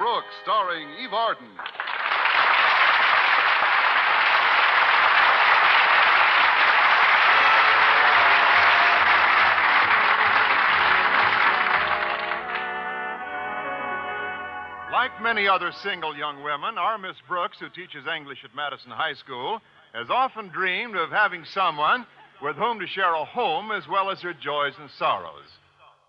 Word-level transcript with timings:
Brooks, 0.00 0.32
starring 0.44 0.88
Eve 0.98 1.12
Arden. 1.12 1.46
Like 14.90 15.22
many 15.22 15.46
other 15.46 15.70
single 15.82 16.16
young 16.16 16.42
women, 16.42 16.78
our 16.78 16.96
Miss 16.96 17.16
Brooks, 17.28 17.58
who 17.60 17.68
teaches 17.68 18.06
English 18.06 18.38
at 18.42 18.54
Madison 18.56 18.90
High 18.90 19.12
School, 19.12 19.60
has 19.92 20.08
often 20.08 20.48
dreamed 20.48 20.96
of 20.96 21.10
having 21.10 21.44
someone 21.44 22.06
with 22.40 22.56
whom 22.56 22.80
to 22.80 22.86
share 22.86 23.12
a 23.12 23.24
home 23.26 23.70
as 23.70 23.86
well 23.86 24.10
as 24.10 24.22
her 24.22 24.32
joys 24.32 24.72
and 24.80 24.88
sorrows. 24.98 25.44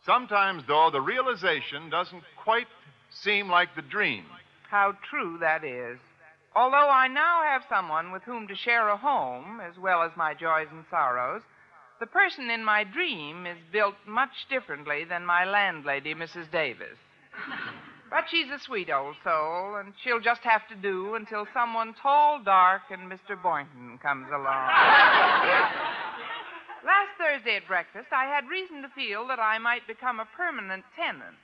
Sometimes, 0.06 0.64
though, 0.66 0.90
the 0.90 1.02
realization 1.02 1.90
doesn't 1.90 2.24
quite 2.42 2.68
seem 3.12 3.50
like 3.50 3.76
the 3.76 3.82
dream. 3.82 4.26
How 4.70 4.94
true 5.10 5.38
that 5.40 5.64
is. 5.64 6.00
Although 6.56 6.90
I 6.90 7.08
now 7.08 7.44
have 7.44 7.64
someone 7.70 8.12
with 8.12 8.24
whom 8.24 8.48
to 8.48 8.56
share 8.56 8.90
a 8.90 8.98
home, 8.98 9.62
as 9.62 9.78
well 9.78 10.02
as 10.02 10.12
my 10.18 10.34
joys 10.34 10.68
and 10.72 10.84
sorrows, 10.90 11.42
the 12.00 12.08
person 12.08 12.50
in 12.50 12.66
my 12.66 12.84
dream 12.84 13.46
is 13.46 13.58
built 13.72 13.96
much 14.08 14.48
differently 14.50 15.06
than 15.06 15.26
my 15.26 15.46
landlady, 15.46 16.16
Mrs. 16.16 16.52
Davis. 16.52 16.98
But 18.10 18.26
she's 18.30 18.50
a 18.50 18.60
sweet 18.60 18.90
old 18.92 19.16
soul, 19.24 19.76
and 19.78 19.94
she'll 20.04 20.20
just 20.20 20.42
have 20.42 20.68
to 20.68 20.76
do 20.76 21.16
until 21.16 21.48
someone 21.54 21.94
tall, 22.02 22.42
dark, 22.44 22.82
and 22.92 23.10
Mr. 23.10 23.42
Boynton 23.42 24.00
comes 24.02 24.28
along. 24.28 24.68
Last 26.84 27.12
Thursday 27.18 27.56
at 27.56 27.68
breakfast, 27.68 28.08
I 28.12 28.26
had 28.26 28.50
reason 28.50 28.82
to 28.82 28.90
feel 28.90 29.28
that 29.28 29.40
I 29.40 29.60
might 29.60 29.88
become 29.88 30.20
a 30.20 30.28
permanent 30.36 30.84
tenant. 30.96 31.38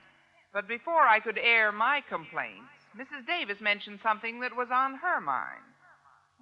But 0.58 0.66
before 0.66 1.06
I 1.06 1.20
could 1.20 1.38
air 1.38 1.70
my 1.70 2.02
complaints, 2.08 2.66
Mrs. 2.98 3.24
Davis 3.28 3.60
mentioned 3.60 4.00
something 4.02 4.40
that 4.40 4.56
was 4.56 4.66
on 4.72 4.96
her 4.96 5.20
mind. 5.20 5.62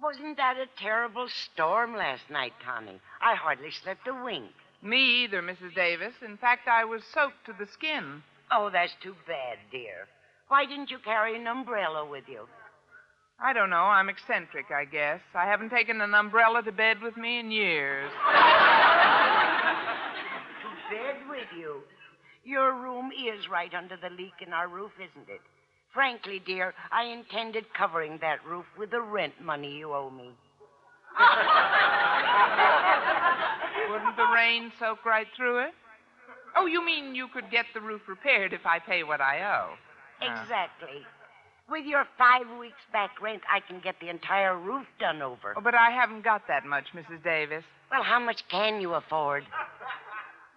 Wasn't 0.01 0.37
that 0.37 0.57
a 0.57 0.65
terrible 0.81 1.27
storm 1.29 1.95
last 1.95 2.27
night, 2.27 2.53
Tommy? 2.65 2.99
I 3.21 3.35
hardly 3.35 3.69
slept 3.69 4.07
a 4.07 4.23
wink. 4.23 4.49
Me 4.81 5.23
either, 5.23 5.43
Mrs. 5.43 5.75
Davis. 5.75 6.15
In 6.25 6.35
fact, 6.35 6.67
I 6.67 6.83
was 6.83 7.03
soaked 7.13 7.45
to 7.45 7.53
the 7.59 7.67
skin. 7.67 8.23
Oh, 8.51 8.71
that's 8.71 8.95
too 9.03 9.13
bad, 9.27 9.59
dear. 9.71 10.07
Why 10.47 10.65
didn't 10.65 10.89
you 10.89 10.97
carry 10.97 11.35
an 11.35 11.45
umbrella 11.45 12.03
with 12.03 12.23
you? 12.27 12.47
I 13.39 13.53
don't 13.53 13.69
know. 13.69 13.85
I'm 13.85 14.09
eccentric, 14.09 14.71
I 14.71 14.85
guess. 14.85 15.21
I 15.35 15.45
haven't 15.45 15.69
taken 15.69 16.01
an 16.01 16.15
umbrella 16.15 16.63
to 16.63 16.71
bed 16.71 17.03
with 17.03 17.17
me 17.17 17.39
in 17.39 17.51
years. 17.51 18.09
To 20.63 20.95
bed 20.95 21.17
with 21.29 21.47
you. 21.55 21.83
Your 22.47 22.73
room 22.73 23.11
is 23.11 23.49
right 23.49 23.73
under 23.73 23.97
the 23.97 24.09
leak 24.09 24.35
in 24.39 24.53
our 24.53 24.69
roof, 24.69 24.93
isn't 24.95 25.27
it? 25.27 25.41
Frankly, 25.93 26.41
dear, 26.45 26.73
I 26.93 27.03
intended 27.03 27.65
covering 27.73 28.19
that 28.21 28.39
roof 28.45 28.63
with 28.79 28.91
the 28.91 29.01
rent 29.01 29.33
money 29.41 29.77
you 29.77 29.93
owe 29.93 30.09
me. 30.09 30.31
Wouldn't 33.91 34.15
the 34.15 34.31
rain 34.33 34.71
soak 34.79 35.03
right 35.03 35.27
through 35.35 35.65
it? 35.65 35.73
Oh, 36.55 36.67
you 36.67 36.85
mean 36.85 37.15
you 37.15 37.27
could 37.33 37.51
get 37.51 37.65
the 37.73 37.81
roof 37.81 38.03
repaired 38.07 38.53
if 38.53 38.65
I 38.65 38.79
pay 38.79 39.03
what 39.03 39.19
I 39.19 39.43
owe? 39.43 39.73
Exactly. 40.21 41.01
With 41.69 41.85
your 41.85 42.05
five 42.17 42.45
weeks 42.57 42.79
back 42.93 43.21
rent, 43.21 43.41
I 43.53 43.59
can 43.59 43.81
get 43.81 43.99
the 43.99 44.07
entire 44.07 44.57
roof 44.57 44.85
done 45.01 45.21
over. 45.21 45.53
Oh, 45.57 45.61
but 45.61 45.75
I 45.75 45.89
haven't 45.89 46.23
got 46.23 46.47
that 46.47 46.65
much, 46.65 46.85
Mrs. 46.95 47.21
Davis. 47.25 47.65
Well, 47.91 48.03
how 48.03 48.21
much 48.21 48.47
can 48.47 48.79
you 48.79 48.93
afford? 48.93 49.43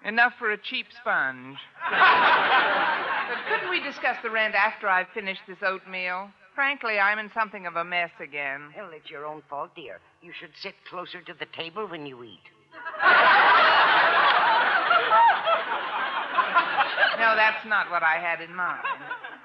Enough 0.04 0.32
for 0.38 0.50
a 0.50 0.58
cheap 0.58 0.86
sponge. 1.00 1.58
but 1.90 3.38
couldn't 3.48 3.70
we 3.70 3.80
discuss 3.82 4.16
the 4.22 4.30
rent 4.30 4.54
after 4.54 4.88
I've 4.88 5.08
finished 5.12 5.42
this 5.46 5.62
oatmeal? 5.62 6.30
Frankly, 6.54 6.98
I'm 6.98 7.18
in 7.18 7.30
something 7.32 7.66
of 7.66 7.76
a 7.76 7.84
mess 7.84 8.10
again. 8.20 8.72
Well, 8.76 8.90
it's 8.92 9.10
your 9.10 9.26
own 9.26 9.42
fault, 9.48 9.70
dear. 9.76 10.00
You 10.22 10.32
should 10.38 10.50
sit 10.60 10.74
closer 10.88 11.20
to 11.22 11.34
the 11.38 11.46
table 11.46 11.86
when 11.86 12.06
you 12.06 12.22
eat. 12.24 12.40
No, 17.18 17.36
that's 17.36 17.66
not 17.66 17.90
what 17.90 18.02
I 18.02 18.16
had 18.18 18.40
in 18.40 18.54
mind. 18.54 18.82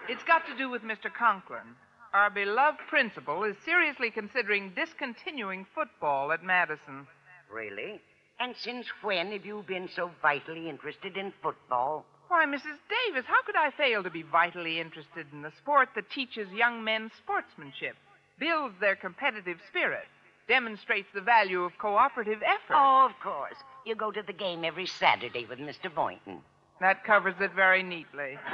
It's 0.07 0.23
got 0.23 0.45
to 0.47 0.57
do 0.57 0.69
with 0.69 0.81
Mr. 0.83 1.13
Conklin. 1.13 1.75
Our 2.13 2.29
beloved 2.29 2.79
principal 2.87 3.43
is 3.43 3.57
seriously 3.65 4.09
considering 4.09 4.71
discontinuing 4.73 5.65
football 5.75 6.31
at 6.31 6.43
Madison. 6.43 7.05
Really? 7.51 7.99
And 8.39 8.55
since 8.57 8.85
when 9.01 9.31
have 9.31 9.45
you 9.45 9.63
been 9.67 9.89
so 9.95 10.11
vitally 10.21 10.69
interested 10.69 11.15
in 11.17 11.31
football? 11.41 12.05
Why, 12.27 12.45
Mrs. 12.45 12.79
Davis, 12.89 13.25
how 13.27 13.41
could 13.43 13.55
I 13.55 13.71
fail 13.71 14.03
to 14.03 14.09
be 14.09 14.23
vitally 14.23 14.79
interested 14.79 15.27
in 15.31 15.41
the 15.41 15.51
sport 15.57 15.89
that 15.95 16.09
teaches 16.09 16.51
young 16.51 16.83
men 16.83 17.11
sportsmanship, 17.17 17.95
builds 18.39 18.75
their 18.79 18.95
competitive 18.95 19.57
spirit, 19.69 20.07
demonstrates 20.47 21.07
the 21.13 21.21
value 21.21 21.63
of 21.63 21.77
cooperative 21.77 22.41
effort? 22.43 22.75
Oh, 22.75 23.05
of 23.09 23.19
course. 23.23 23.55
You 23.85 23.95
go 23.95 24.11
to 24.11 24.23
the 24.25 24.33
game 24.33 24.65
every 24.65 24.87
Saturday 24.87 25.45
with 25.45 25.59
Mr. 25.59 25.93
Boynton. 25.93 26.41
That 26.81 27.05
covers 27.05 27.35
it 27.39 27.53
very 27.55 27.83
neatly. 27.83 28.37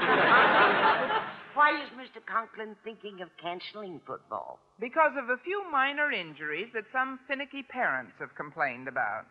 Why 1.53 1.81
is 1.81 1.90
Mr. 1.98 2.24
Conklin 2.25 2.75
thinking 2.84 3.22
of 3.22 3.30
canceling 3.42 4.00
football? 4.06 4.59
Because 4.80 5.13
of 5.18 5.30
a 5.30 5.42
few 5.44 5.63
minor 5.72 6.12
injuries 6.12 6.68
that 6.74 6.84
some 6.94 7.19
finicky 7.28 7.63
parents 7.63 8.13
have 8.19 8.36
complained 8.36 8.88
about. 8.88 9.25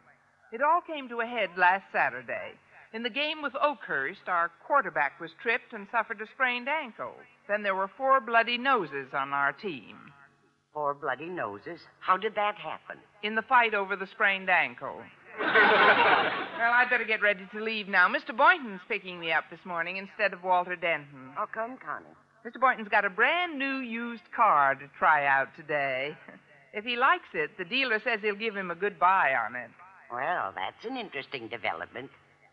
It 0.53 0.63
all 0.63 0.81
came 0.81 1.09
to 1.09 1.21
a 1.21 1.27
head 1.27 1.51
last 1.57 1.85
Saturday. 1.93 2.53
In 2.93 3.05
the 3.05 3.11
game 3.11 3.41
with 3.41 3.53
Oakhurst, 3.55 4.27
our 4.27 4.51
quarterback 4.67 5.21
was 5.21 5.31
tripped 5.41 5.73
and 5.73 5.87
suffered 5.93 6.21
a 6.21 6.27
sprained 6.27 6.69
ankle. 6.69 7.15
Then 7.49 7.63
there 7.63 7.77
were 7.77 7.91
four 7.97 8.21
bloody 8.21 8.59
noses 8.59 9.09
on 9.15 9.33
our 9.33 9.53
team. 9.53 9.97
Four 10.75 10.95
bloody 10.95 11.27
noses? 11.27 11.81
How 12.01 12.17
did 12.17 12.35
that 12.35 12.57
happen? 12.57 12.97
In 13.23 13.37
the 13.37 13.43
fight 13.43 13.75
over 13.75 13.95
the 13.95 14.09
sprained 14.09 14.51
ankle. 14.51 15.01
well, 15.39 15.49
I'd 15.49 16.89
better 16.91 17.05
get 17.05 17.23
ready 17.23 17.47
to 17.53 17.63
leave 17.63 17.87
now. 17.87 18.09
Mr. 18.09 18.37
Boynton's 18.37 18.81
picking 18.89 19.21
me 19.21 19.33
up 19.33 19.45
this 19.51 19.65
morning 19.65 19.97
instead 19.97 20.33
of 20.33 20.43
Walter 20.43 20.75
Denton. 20.75 21.31
Oh, 21.39 21.47
come, 21.53 21.79
Connie? 21.79 22.07
Mr. 22.45 22.61
Boynton's 22.61 22.89
got 22.89 23.05
a 23.05 23.11
brand 23.11 23.57
new 23.57 23.79
used 23.79 24.33
car 24.35 24.75
to 24.75 24.89
try 24.99 25.27
out 25.27 25.49
today. 25.57 26.17
If 26.73 26.85
he 26.85 26.95
likes 26.95 27.27
it, 27.35 27.51
the 27.59 27.65
dealer 27.65 27.99
says 27.99 28.21
he'll 28.23 28.37
give 28.37 28.55
him 28.55 28.71
a 28.71 28.77
good 28.77 28.97
buy 28.97 29.35
on 29.35 29.57
it. 29.57 29.71
Well, 30.13 30.53
that's 30.55 30.85
an 30.85 30.97
interesting 30.97 31.49
development. 31.49 32.11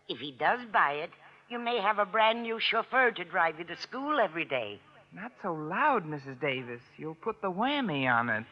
If 0.07 0.19
he 0.19 0.31
does 0.31 0.59
buy 0.72 0.94
it, 0.94 1.09
you 1.50 1.59
may 1.59 1.79
have 1.81 1.97
a 1.97 2.06
brand 2.06 2.44
new 2.44 2.59
chauffeur 2.59 3.12
to 3.12 3.23
drive 3.25 3.57
you 3.57 3.66
to 3.66 3.78
school 3.81 4.19
every 4.19 4.45
day. 4.45 4.79
Not 5.13 5.31
so 5.41 5.53
loud, 5.53 6.06
Mrs. 6.06 6.40
Davis. 6.40 6.81
You'll 6.97 7.16
put 7.16 7.41
the 7.41 7.51
whammy 7.51 8.07
on 8.07 8.29
it. 8.29 8.46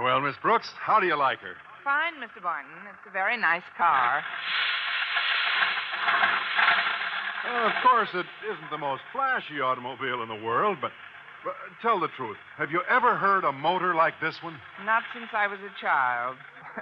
Well, 0.00 0.20
Miss 0.20 0.36
Brooks, 0.42 0.68
how 0.80 1.00
do 1.00 1.06
you 1.06 1.16
like 1.16 1.38
her? 1.40 1.54
Fine, 1.82 2.14
Mr. 2.14 2.42
Boynton. 2.42 2.86
It's 2.90 3.06
a 3.08 3.10
very 3.12 3.36
nice 3.36 3.62
car. 3.76 4.22
Of 7.48 7.72
course, 7.82 8.08
it 8.12 8.26
isn't 8.44 8.70
the 8.70 8.78
most 8.78 9.02
flashy 9.12 9.60
automobile 9.60 10.22
in 10.22 10.28
the 10.28 10.44
world, 10.44 10.78
but, 10.82 10.92
but 11.44 11.54
tell 11.80 11.98
the 11.98 12.08
truth. 12.16 12.36
Have 12.58 12.70
you 12.70 12.82
ever 12.90 13.16
heard 13.16 13.44
a 13.44 13.52
motor 13.52 13.94
like 13.94 14.20
this 14.20 14.36
one? 14.42 14.60
Not 14.84 15.02
since 15.14 15.28
I 15.32 15.46
was 15.46 15.58
a 15.60 15.72
child. 15.80 16.36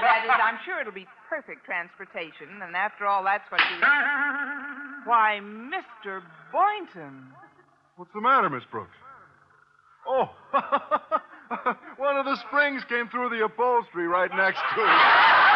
that 0.00 0.24
is, 0.24 0.30
I'm 0.42 0.58
sure 0.64 0.80
it'll 0.80 0.92
be 0.92 1.06
perfect 1.28 1.64
transportation, 1.64 2.60
and 2.62 2.74
after 2.74 3.06
all, 3.06 3.22
that's 3.22 3.48
what 3.50 3.60
you. 3.70 3.80
Why, 5.04 5.40
Mr. 5.40 6.22
Boynton. 6.50 7.28
What's 7.96 8.12
the 8.14 8.20
matter, 8.20 8.50
Miss 8.50 8.64
Brooks? 8.70 8.96
Oh, 10.06 10.30
one 11.96 12.16
of 12.16 12.24
the 12.24 12.36
springs 12.48 12.82
came 12.88 13.08
through 13.08 13.30
the 13.30 13.44
upholstery 13.44 14.08
right 14.08 14.30
next 14.34 14.60
to 14.74 14.80
it. 14.82 15.52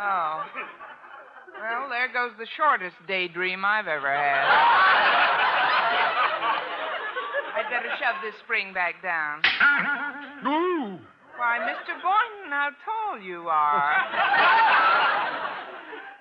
Oh. 0.00 0.44
Well, 1.60 1.86
there 1.98 2.06
goes 2.14 2.30
the 2.38 2.46
shortest 2.56 2.94
daydream 3.08 3.64
I've 3.64 3.88
ever 3.88 4.06
had. 4.06 4.46
I'd 7.58 7.66
better 7.74 7.90
shove 7.98 8.22
this 8.22 8.38
spring 8.44 8.72
back 8.72 9.02
down. 9.02 9.42
Ooh. 10.46 11.02
Why, 11.36 11.58
Mr. 11.58 11.98
Boynton, 11.98 12.50
how 12.50 12.70
tall 12.86 13.20
you 13.20 13.48
are. 13.50 13.96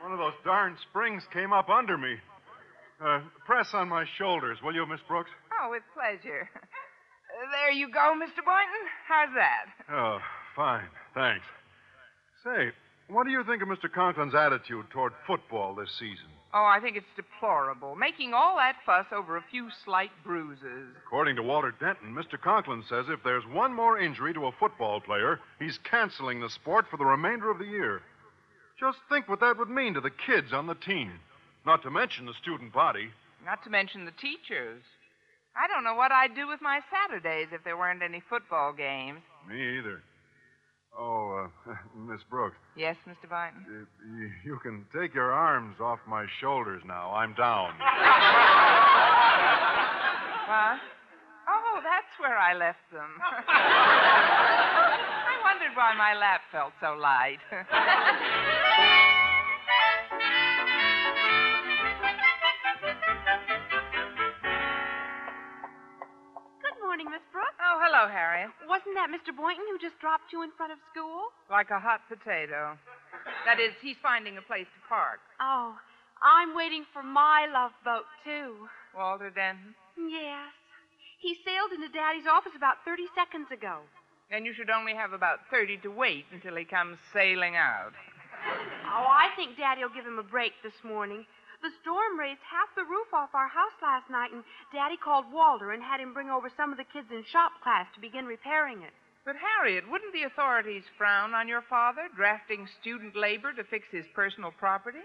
One 0.02 0.12
of 0.14 0.18
those 0.18 0.34
darn 0.44 0.76
springs 0.90 1.22
came 1.32 1.54
up 1.54 1.70
under 1.70 1.96
me. 1.96 2.16
Uh, 3.00 3.22
press 3.46 3.68
on 3.74 3.88
my 3.88 4.06
shoulders, 4.18 4.58
will 4.64 4.74
you, 4.74 4.84
Miss 4.88 5.02
Brooks? 5.08 5.30
Oh, 5.62 5.70
with 5.70 5.84
pleasure. 5.94 6.50
There 7.52 7.72
you 7.72 7.92
go, 7.92 8.16
Mr. 8.18 8.42
Boynton. 8.44 8.84
How's 9.08 9.30
that? 9.36 9.66
Oh, 9.94 10.18
fine. 10.56 10.90
Thanks. 11.14 11.46
Say, 12.44 12.72
what 13.10 13.26
do 13.26 13.32
you 13.32 13.44
think 13.44 13.62
of 13.62 13.70
Mr. 13.70 13.92
Conklin's 13.92 14.36
attitude 14.36 14.86
toward 14.90 15.14
football 15.26 15.74
this 15.76 15.90
season? 16.00 16.28
Oh, 16.54 16.64
I 16.64 16.80
think 16.80 16.96
it's 16.96 17.06
deplorable. 17.16 17.96
Making 17.96 18.34
all 18.34 18.56
that 18.56 18.78
fuss 18.86 19.06
over 19.12 19.38
a 19.38 19.44
few 19.52 19.70
slight 19.84 20.12
bruises. 20.24 20.96
According 21.06 21.36
to 21.36 21.44
Walter 21.44 21.74
Denton, 21.80 22.14
Mr. 22.14 22.40
Conklin 22.42 22.84
says 22.90 23.06
if 23.10 23.20
there's 23.24 23.44
one 23.52 23.74
more 23.74 24.00
injury 24.00 24.34
to 24.34 24.46
a 24.46 24.52
football 24.60 25.02
player, 25.02 25.40
he's 25.60 25.78
canceling 25.90 26.40
the 26.40 26.50
sport 26.50 26.86
for 26.90 26.98
the 26.98 27.06
remainder 27.06 27.52
of 27.52 27.60
the 27.60 27.66
year. 27.66 28.02
Just 28.80 28.98
think 29.10 29.28
what 29.28 29.40
that 29.42 29.58
would 29.58 29.70
mean 29.70 29.94
to 29.96 30.02
the 30.02 30.12
kids 30.26 30.54
on 30.54 30.68
the 30.68 30.76
team. 30.76 31.12
Not 31.66 31.84
to 31.84 31.92
mention 31.92 32.26
the 32.26 32.34
student 32.42 32.72
body. 32.72 33.10
Not 33.46 33.64
to 33.64 33.70
mention 33.70 34.06
the 34.06 34.12
teachers. 34.12 34.82
I 35.56 35.68
don't 35.68 35.84
know 35.84 35.96
what 35.96 36.12
I'd 36.12 36.36
do 36.36 36.48
with 36.48 36.62
my 36.62 36.80
Saturdays 36.92 37.48
if 37.52 37.64
there 37.64 37.78
weren't 37.78 38.04
any 38.04 38.22
football 38.30 38.72
games. 38.72 39.20
Me 39.50 39.80
either. 39.80 40.02
Oh, 40.98 41.50
uh, 41.68 41.74
Miss 41.96 42.22
Brooks, 42.30 42.58
Yes, 42.76 42.96
Mr. 43.08 43.28
Boynton? 43.30 43.66
y- 43.68 43.86
y- 44.24 44.32
you 44.46 44.60
can 44.62 44.86
take 44.96 45.14
your 45.14 45.32
arms 45.32 45.78
off 45.82 46.00
my 46.08 46.26
shoulders 46.42 46.82
now. 46.86 47.14
I'm 47.14 47.34
down. 47.36 47.72
What? 50.48 50.80
Oh, 51.50 51.82
that's 51.84 52.08
where 52.22 52.38
I 52.38 52.54
left 52.54 52.80
them. 52.90 53.10
I 53.50 55.36
wondered 55.44 55.76
why 55.76 55.94
my 55.98 56.14
lap 56.16 56.40
felt 56.54 56.72
so 56.80 56.94
light. 56.96 57.40
Good 66.62 66.78
morning, 66.84 67.08
Miss 67.12 67.22
Brooks. 67.32 67.57
Oh, 67.78 67.86
hello, 67.86 68.10
Harriet. 68.10 68.50
Wasn't 68.66 68.98
that 68.98 69.14
Mr. 69.14 69.30
Boynton 69.36 69.66
who 69.70 69.78
just 69.78 70.00
dropped 70.02 70.34
you 70.34 70.42
in 70.42 70.50
front 70.58 70.74
of 70.74 70.80
school? 70.90 71.30
Like 71.50 71.70
a 71.70 71.80
hot 71.80 72.02
potato. 72.10 72.78
That 73.46 73.60
is, 73.62 73.74
he's 73.82 73.98
finding 74.02 74.38
a 74.38 74.42
place 74.42 74.66
to 74.66 74.82
park. 74.90 75.22
Oh, 75.40 75.78
I'm 76.22 76.56
waiting 76.56 76.86
for 76.92 77.04
my 77.04 77.46
love 77.46 77.72
boat, 77.86 78.10
too. 78.26 78.66
Walter 78.98 79.30
Denton. 79.30 79.78
Yes. 79.94 80.50
He 81.22 81.38
sailed 81.46 81.74
into 81.74 81.90
Daddy's 81.94 82.26
office 82.26 82.54
about 82.58 82.82
30 82.86 83.06
seconds 83.14 83.54
ago. 83.54 83.86
Then 84.30 84.46
you 84.46 84.54
should 84.54 84.70
only 84.70 84.94
have 84.94 85.14
about 85.14 85.46
30 85.52 85.78
to 85.86 85.90
wait 85.90 86.26
until 86.34 86.56
he 86.56 86.66
comes 86.66 86.98
sailing 87.14 87.56
out. 87.56 87.94
Oh, 88.86 89.06
I 89.06 89.30
think 89.36 89.58
Daddy'll 89.58 89.94
give 89.94 90.06
him 90.06 90.20
a 90.20 90.24
break 90.24 90.54
this 90.64 90.78
morning. 90.84 91.26
The 91.62 91.74
storm 91.82 92.20
raised 92.20 92.44
half 92.46 92.70
the 92.76 92.86
roof 92.86 93.10
off 93.14 93.34
our 93.34 93.48
house 93.48 93.74
last 93.82 94.10
night, 94.10 94.32
and 94.32 94.44
Daddy 94.72 94.98
called 94.98 95.26
Walter 95.32 95.72
and 95.72 95.82
had 95.82 96.00
him 96.00 96.14
bring 96.14 96.30
over 96.30 96.50
some 96.56 96.72
of 96.72 96.78
the 96.78 96.86
kids 96.94 97.08
in 97.12 97.24
shop 97.32 97.52
class 97.64 97.88
to 97.96 98.02
begin 98.02 98.26
repairing 98.26 98.84
it. 98.84 98.94
But, 99.26 99.36
Harriet, 99.36 99.90
wouldn't 99.90 100.14
the 100.14 100.24
authorities 100.24 100.84
frown 100.98 101.34
on 101.34 101.48
your 101.50 101.64
father 101.68 102.08
drafting 102.16 102.68
student 102.80 103.16
labor 103.16 103.52
to 103.54 103.64
fix 103.66 103.86
his 103.92 104.06
personal 104.16 104.52
property? 104.52 105.04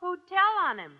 Who'd 0.00 0.20
tell 0.28 0.54
on 0.68 0.78
him? 0.78 0.92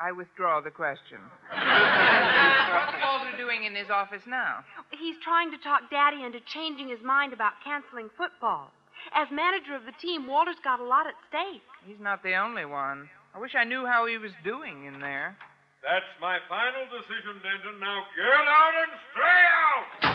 I 0.00 0.12
withdraw 0.12 0.60
the 0.60 0.70
question. 0.70 1.18
What's 1.50 2.96
Walter 3.02 3.36
doing 3.36 3.64
in 3.64 3.74
his 3.74 3.90
office 3.90 4.22
now? 4.26 4.64
He's 4.94 5.16
trying 5.24 5.50
to 5.50 5.58
talk 5.58 5.90
Daddy 5.90 6.22
into 6.22 6.38
changing 6.54 6.88
his 6.88 7.02
mind 7.02 7.32
about 7.32 7.58
canceling 7.64 8.08
football. 8.16 8.70
As 9.12 9.26
manager 9.32 9.74
of 9.74 9.84
the 9.84 9.98
team, 10.00 10.26
Walter's 10.26 10.62
got 10.62 10.80
a 10.80 10.84
lot 10.84 11.06
at 11.06 11.14
stake. 11.28 11.62
He's 11.84 12.00
not 12.00 12.22
the 12.22 12.34
only 12.36 12.64
one. 12.64 13.10
I 13.38 13.40
wish 13.40 13.54
I 13.54 13.62
knew 13.62 13.86
how 13.86 14.10
he 14.10 14.18
was 14.18 14.34
doing 14.42 14.90
in 14.90 14.98
there. 14.98 15.38
That's 15.86 16.10
my 16.18 16.42
final 16.50 16.90
decision, 16.90 17.38
Denton. 17.38 17.78
Now 17.78 18.02
get 18.18 18.34
out 18.34 18.74
and 18.82 18.90
stay 19.14 19.42
out! 19.62 19.86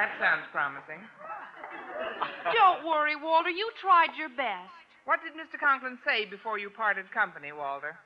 That 0.00 0.16
sounds 0.16 0.48
promising. 0.48 1.04
Don't 2.56 2.88
worry, 2.88 3.20
Walter. 3.20 3.50
You 3.50 3.68
tried 3.84 4.16
your 4.16 4.30
best. 4.30 4.72
What 5.04 5.20
did 5.20 5.36
Mr. 5.36 5.60
Conklin 5.60 5.98
say 6.08 6.24
before 6.24 6.56
you 6.56 6.70
parted 6.70 7.12
company, 7.12 7.52
Walter? 7.52 7.98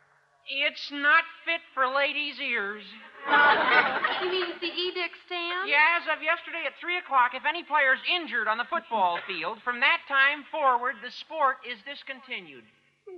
It's 0.45 0.93
not 0.93 1.25
fit 1.49 1.65
for 1.73 1.89
ladies' 1.89 2.37
ears. 2.41 2.85
You 3.25 4.29
mean 4.29 4.53
the 4.61 4.69
edict 4.69 5.17
stand? 5.25 5.69
Yeah, 5.69 5.97
as 5.97 6.05
of 6.13 6.21
yesterday 6.21 6.69
at 6.69 6.77
3 6.77 7.01
o'clock, 7.01 7.33
if 7.33 7.49
any 7.49 7.65
player's 7.65 8.01
injured 8.05 8.49
on 8.49 8.61
the 8.61 8.69
football 8.69 9.19
field, 9.27 9.65
from 9.65 9.81
that 9.81 10.05
time 10.07 10.45
forward, 10.53 11.01
the 11.01 11.11
sport 11.11 11.65
is 11.65 11.81
discontinued. 11.89 12.65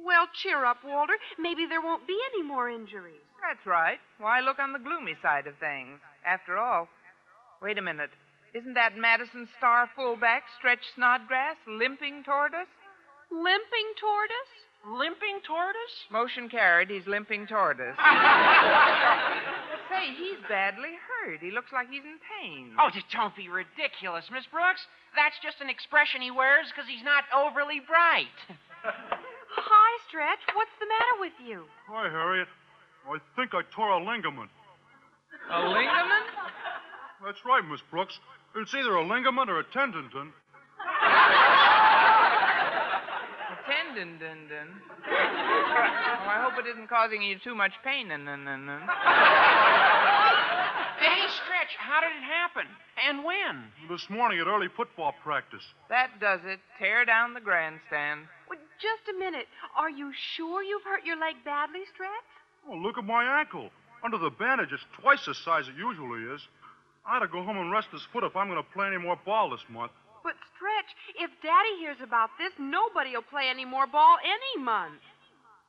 Well, 0.07 0.31
cheer 0.43 0.65
up, 0.65 0.87
Walter. 0.87 1.19
Maybe 1.39 1.67
there 1.67 1.83
won't 1.83 2.07
be 2.07 2.19
any 2.35 2.47
more 2.47 2.71
injuries. 2.71 3.23
That's 3.43 3.67
right. 3.67 3.99
Why 4.19 4.41
look 4.41 4.59
on 4.59 4.73
the 4.73 4.79
gloomy 4.83 5.15
side 5.23 5.47
of 5.47 5.59
things? 5.59 5.99
After 6.25 6.59
all, 6.59 6.89
wait 7.63 7.79
a 7.79 7.83
minute. 7.83 8.11
Isn't 8.55 8.75
that 8.75 8.97
Madison 8.97 9.49
Star 9.59 9.91
fullback, 9.95 10.45
Stretch 10.59 10.83
Snodgrass, 10.95 11.57
limping 11.67 12.23
toward 12.23 12.55
us? 12.55 12.71
Limping 13.31 13.89
toward 13.99 14.31
us? 14.31 14.51
Limping 14.87 15.43
toward 15.43 15.75
us? 15.75 15.95
Motion 16.15 16.49
carried, 16.49 16.91
he's 16.91 17.07
limping 17.11 17.47
toward 17.51 17.81
us. 17.83 17.99
Say, 19.91 20.15
he's 20.15 20.39
badly 20.49 20.95
hurt. 20.95 21.43
He 21.43 21.51
looks 21.51 21.75
like 21.75 21.91
he's 21.91 22.07
in 22.07 22.23
pain. 22.23 22.71
Oh, 22.79 22.87
just 22.95 23.11
don't 23.11 23.35
be 23.35 23.51
ridiculous, 23.51 24.31
Miss 24.31 24.47
Brooks. 24.47 24.87
That's 25.19 25.35
just 25.43 25.59
an 25.59 25.67
expression 25.71 26.23
he 26.23 26.31
wears 26.31 26.71
because 26.71 26.87
he's 26.87 27.03
not 27.03 27.27
overly 27.35 27.83
bright. 27.83 28.31
Hi, 28.87 29.91
Stretch. 30.07 30.39
What's 30.55 30.77
the 30.79 30.87
matter 30.87 31.17
with 31.19 31.35
you? 31.43 31.67
Hi, 31.91 32.07
Harriet. 32.07 32.47
I 33.11 33.19
think 33.35 33.55
I 33.55 33.63
tore 33.75 33.91
a 33.91 33.99
ligament. 33.99 34.51
A 35.51 35.67
ligament? 35.67 36.31
That's 37.25 37.43
right, 37.43 37.63
Miss 37.67 37.83
Brooks. 37.91 38.15
It's 38.55 38.75
either 38.75 38.95
a 38.95 39.03
ligament 39.07 39.51
or 39.51 39.59
a 39.59 39.67
tendon. 39.73 40.11
A 43.97 43.99
tendon, 43.99 44.19
dun, 44.21 44.49
dun. 44.53 44.69
Oh, 45.09 46.29
I 46.29 46.45
hope 46.45 46.61
it 46.61 46.69
isn't 46.69 46.89
causing 46.89 47.23
you 47.23 47.39
too 47.43 47.55
much 47.55 47.73
pain. 47.83 48.09
Dun, 48.09 48.27
dun, 48.27 48.45
dun, 48.45 48.67
dun. 48.67 48.81
hey, 51.01 51.25
Stretch, 51.41 51.73
how 51.79 52.05
did 52.05 52.13
it 52.13 52.23
happen? 52.23 52.67
And 53.09 53.25
when? 53.25 53.73
This 53.89 54.05
morning 54.11 54.39
at 54.39 54.49
early 54.49 54.69
football 54.77 55.15
practice. 55.25 55.63
That 55.89 56.21
does 56.21 56.41
it. 56.45 56.61
Tear 56.79 57.07
down 57.07 57.33
the 57.33 57.41
grandstand. 57.41 58.29
Well, 58.51 58.59
just 58.77 59.09
a 59.09 59.19
minute. 59.19 59.47
Are 59.75 59.89
you 59.89 60.13
sure 60.37 60.63
you've 60.63 60.85
hurt 60.85 61.07
your 61.07 61.17
leg 61.17 61.37
badly, 61.43 61.81
Stretch? 61.95 62.11
Oh, 62.69 62.77
look 62.77 62.99
at 62.99 63.05
my 63.05 63.41
ankle. 63.41 63.71
Under 64.05 64.19
the 64.19 64.29
bandage, 64.29 64.73
it's 64.73 64.85
twice 65.01 65.25
the 65.25 65.35
size 65.35 65.69
it 65.69 65.75
usually 65.79 66.35
is. 66.35 66.43
I 67.07 67.17
ought 67.17 67.21
to 67.21 67.29
go 67.29 67.43
home 67.43 67.57
and 67.57 67.73
rest 67.73 67.89
this 67.93 68.05
foot 68.13 68.25
if 68.25 68.37
I'm 68.37 68.49
going 68.49 68.63
to 68.63 68.71
play 68.75 68.89
any 68.89 68.99
more 68.99 69.17
ball 69.25 69.49
this 69.49 69.65
month. 69.71 69.93
But, 70.27 70.35
Stretch, 70.59 70.91
if 71.23 71.31
Daddy 71.39 71.79
hears 71.79 72.03
about 72.03 72.31
this, 72.37 72.51
nobody 72.59 73.15
will 73.15 73.23
play 73.23 73.47
any 73.47 73.65
more 73.65 73.87
ball 73.87 74.19
any 74.27 74.61
month. 74.61 74.99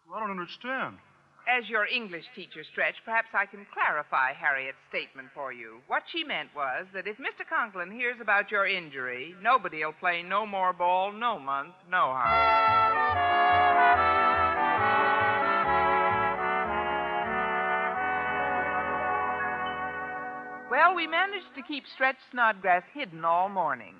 I 0.09 0.19
don't 0.19 0.31
understand. 0.31 0.97
As 1.45 1.69
your 1.69 1.85
English 1.85 2.25
teacher, 2.35 2.65
Stretch, 2.71 2.95
perhaps 3.05 3.27
I 3.37 3.45
can 3.45 3.67
clarify 3.71 4.33
Harriet's 4.33 4.81
statement 4.89 5.29
for 5.35 5.53
you. 5.53 5.77
What 5.85 6.01
she 6.11 6.23
meant 6.23 6.49
was 6.55 6.87
that 6.95 7.05
if 7.05 7.17
Mr. 7.17 7.45
Conklin 7.47 7.91
hears 7.91 8.17
about 8.19 8.49
your 8.49 8.65
injury, 8.65 9.35
nobody'll 9.43 9.93
play 9.93 10.23
no 10.23 10.47
more 10.47 10.73
ball 10.73 11.11
no 11.11 11.37
month, 11.37 11.75
no 11.87 12.17
how. 12.17 13.45
Well, 20.71 20.95
we 20.95 21.05
managed 21.05 21.53
to 21.55 21.61
keep 21.61 21.83
Stretch 21.93 22.17
Snodgrass 22.31 22.83
hidden 22.95 23.23
all 23.23 23.49
morning. 23.49 23.93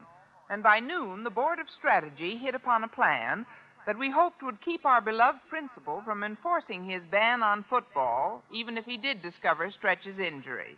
And 0.50 0.64
by 0.64 0.80
noon, 0.80 1.24
the 1.24 1.30
Board 1.30 1.60
of 1.60 1.68
Strategy 1.78 2.38
hit 2.38 2.56
upon 2.56 2.84
a 2.84 2.88
plan 2.88 3.46
that 3.86 3.98
we 3.98 4.12
hoped 4.12 4.44
would 4.44 4.64
keep 4.64 4.86
our 4.86 5.02
beloved 5.02 5.40
principal 5.50 6.02
from 6.06 6.24
enforcing 6.24 6.90
his 6.90 7.02
ban 7.10 7.42
on 7.42 7.66
football, 7.70 8.44
even 8.54 8.78
if 8.78 8.86
he 8.86 8.98
did 8.98 9.22
discover 9.22 9.72
Stretch's 9.72 10.20
injury. 10.20 10.78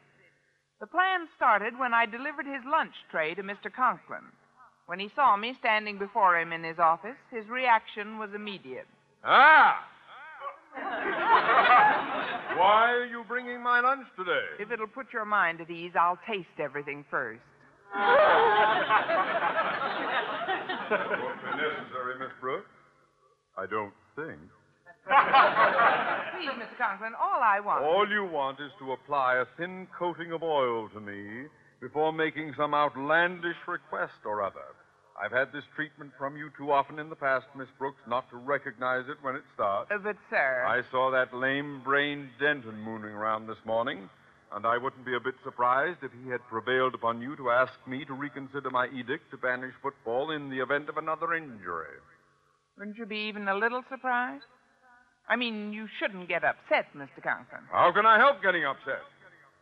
The 0.79 0.87
plan 0.87 1.27
started 1.35 1.77
when 1.77 1.93
I 1.93 2.05
delivered 2.05 2.45
his 2.45 2.63
lunch 2.65 2.93
tray 3.11 3.33
to 3.35 3.43
Mr. 3.43 3.73
Conklin. 3.73 4.23
When 4.85 4.99
he 4.99 5.09
saw 5.15 5.35
me 5.35 5.55
standing 5.59 5.99
before 5.99 6.39
him 6.39 6.53
in 6.53 6.63
his 6.63 6.79
office, 6.79 7.17
his 7.31 7.47
reaction 7.47 8.17
was 8.17 8.29
immediate. 8.33 8.87
Ah! 9.23 9.85
Why 12.57 12.91
are 12.91 13.05
you 13.05 13.23
bringing 13.27 13.61
my 13.61 13.81
lunch 13.81 14.07
today? 14.17 14.45
If 14.59 14.71
it'll 14.71 14.87
put 14.87 15.11
your 15.11 15.25
mind 15.25 15.61
at 15.61 15.69
ease, 15.69 15.91
I'll 15.99 16.19
taste 16.27 16.59
everything 16.59 17.03
first. 17.09 17.41
Won't 20.89 21.41
be 21.43 21.51
necessary, 21.57 22.19
Miss 22.19 22.33
Brooks. 22.41 22.69
I 23.57 23.65
don't 23.65 23.93
think. 24.15 24.39
Please, 25.05 26.49
Mr. 26.55 26.77
Conklin, 26.77 27.13
all 27.19 27.41
I 27.43 27.59
want. 27.59 27.83
All 27.83 28.07
you 28.07 28.25
want 28.25 28.59
is 28.59 28.71
to 28.79 28.93
apply 28.93 29.37
a 29.37 29.45
thin 29.57 29.87
coating 29.97 30.31
of 30.31 30.43
oil 30.43 30.89
to 30.93 30.99
me 30.99 31.47
before 31.81 32.13
making 32.13 32.53
some 32.57 32.73
outlandish 32.73 33.57
request 33.67 34.13
or 34.25 34.43
other. 34.43 34.75
I've 35.21 35.31
had 35.33 35.51
this 35.51 35.65
treatment 35.75 36.11
from 36.17 36.37
you 36.37 36.49
too 36.57 36.71
often 36.71 36.97
in 36.97 37.09
the 37.09 37.15
past, 37.15 37.45
Miss 37.57 37.67
Brooks, 37.77 37.99
not 38.07 38.29
to 38.29 38.37
recognize 38.37 39.03
it 39.09 39.17
when 39.21 39.35
it 39.35 39.43
starts. 39.53 39.91
Uh, 39.93 39.97
but, 40.01 40.15
sir. 40.29 40.63
I 40.65 40.81
saw 40.91 41.11
that 41.11 41.33
lame 41.33 41.81
brained 41.83 42.29
Denton 42.39 42.79
mooning 42.79 43.11
around 43.11 43.47
this 43.47 43.57
morning, 43.65 44.09
and 44.55 44.65
I 44.65 44.77
wouldn't 44.77 45.05
be 45.05 45.15
a 45.15 45.19
bit 45.19 45.35
surprised 45.43 45.99
if 46.01 46.11
he 46.23 46.29
had 46.29 46.41
prevailed 46.49 46.93
upon 46.95 47.21
you 47.21 47.35
to 47.37 47.49
ask 47.51 47.73
me 47.87 48.03
to 48.05 48.13
reconsider 48.13 48.69
my 48.69 48.87
edict 48.87 49.29
to 49.31 49.37
banish 49.37 49.73
football 49.81 50.31
in 50.31 50.49
the 50.49 50.59
event 50.59 50.89
of 50.89 50.97
another 50.97 51.33
injury. 51.33 51.97
Wouldn't 52.77 52.97
you 52.97 53.05
be 53.05 53.27
even 53.29 53.47
a 53.47 53.55
little 53.55 53.83
surprised? 53.89 54.45
I 55.29 55.35
mean, 55.35 55.71
you 55.73 55.87
shouldn't 55.99 56.27
get 56.27 56.43
upset, 56.43 56.87
Mr. 56.97 57.21
Conklin. 57.21 57.61
How 57.71 57.91
can 57.93 58.05
I 58.05 58.17
help 58.17 58.41
getting 58.41 58.65
upset? 58.65 59.05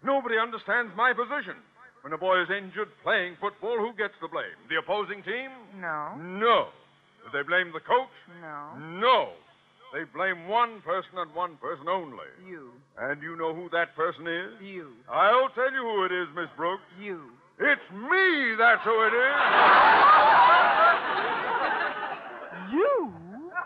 Nobody 0.03 0.35
understands 0.39 0.93
my 0.95 1.11
position. 1.11 1.59
When 2.01 2.13
a 2.13 2.17
boy 2.17 2.41
is 2.41 2.47
injured 2.49 2.87
playing 3.03 3.35
football, 3.41 3.75
who 3.77 3.91
gets 3.97 4.13
the 4.21 4.29
blame? 4.29 4.55
The 4.69 4.77
opposing 4.77 5.23
team? 5.23 5.51
No, 5.81 6.15
No. 6.15 6.67
Do 7.25 7.37
they 7.37 7.43
blame 7.43 7.73
the 7.73 7.81
coach? 7.83 8.13
no. 8.39 8.77
No. 8.79 9.29
They 9.93 10.03
blame 10.13 10.47
one 10.47 10.81
person 10.81 11.17
and 11.17 11.33
one 11.33 11.55
person 11.57 11.87
only. 11.87 12.27
You, 12.47 12.71
And 12.97 13.21
you 13.23 13.35
know 13.37 13.53
who 13.55 13.69
that 13.71 13.95
person 13.95 14.27
is? 14.27 14.51
you, 14.61 14.91
I'll 15.09 15.49
tell 15.55 15.71
you 15.71 15.81
who 15.81 16.03
it 16.05 16.11
is, 16.11 16.27
Miss 16.35 16.49
Brooks. 16.57 16.83
you. 16.99 17.21
It's 17.59 17.81
me, 17.91 18.55
that's 18.57 18.83
who 18.83 19.01
it 19.03 19.13
is. 19.13 19.35
You? 22.73 23.13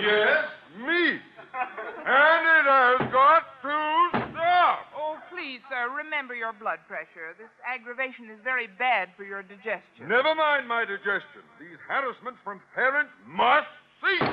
yes, 0.00 0.44
me. 0.80 1.20
And 2.02 2.42
it 2.58 2.66
has 2.66 3.00
got 3.12 3.42
to 3.62 3.76
stop. 4.32 4.86
Oh, 4.96 5.16
please, 5.30 5.60
sir, 5.70 5.90
remember 5.94 6.34
your 6.34 6.52
blood 6.52 6.71
pressure. 6.88 7.34
This 7.38 7.50
aggravation 7.66 8.30
is 8.30 8.38
very 8.42 8.66
bad 8.66 9.10
for 9.16 9.24
your 9.24 9.42
digestion. 9.42 10.08
Never 10.08 10.34
mind 10.34 10.68
my 10.68 10.84
digestion. 10.84 11.42
These 11.58 11.78
harassments 11.88 12.38
from 12.44 12.60
parents 12.74 13.12
must 13.26 13.68
cease. 14.00 14.28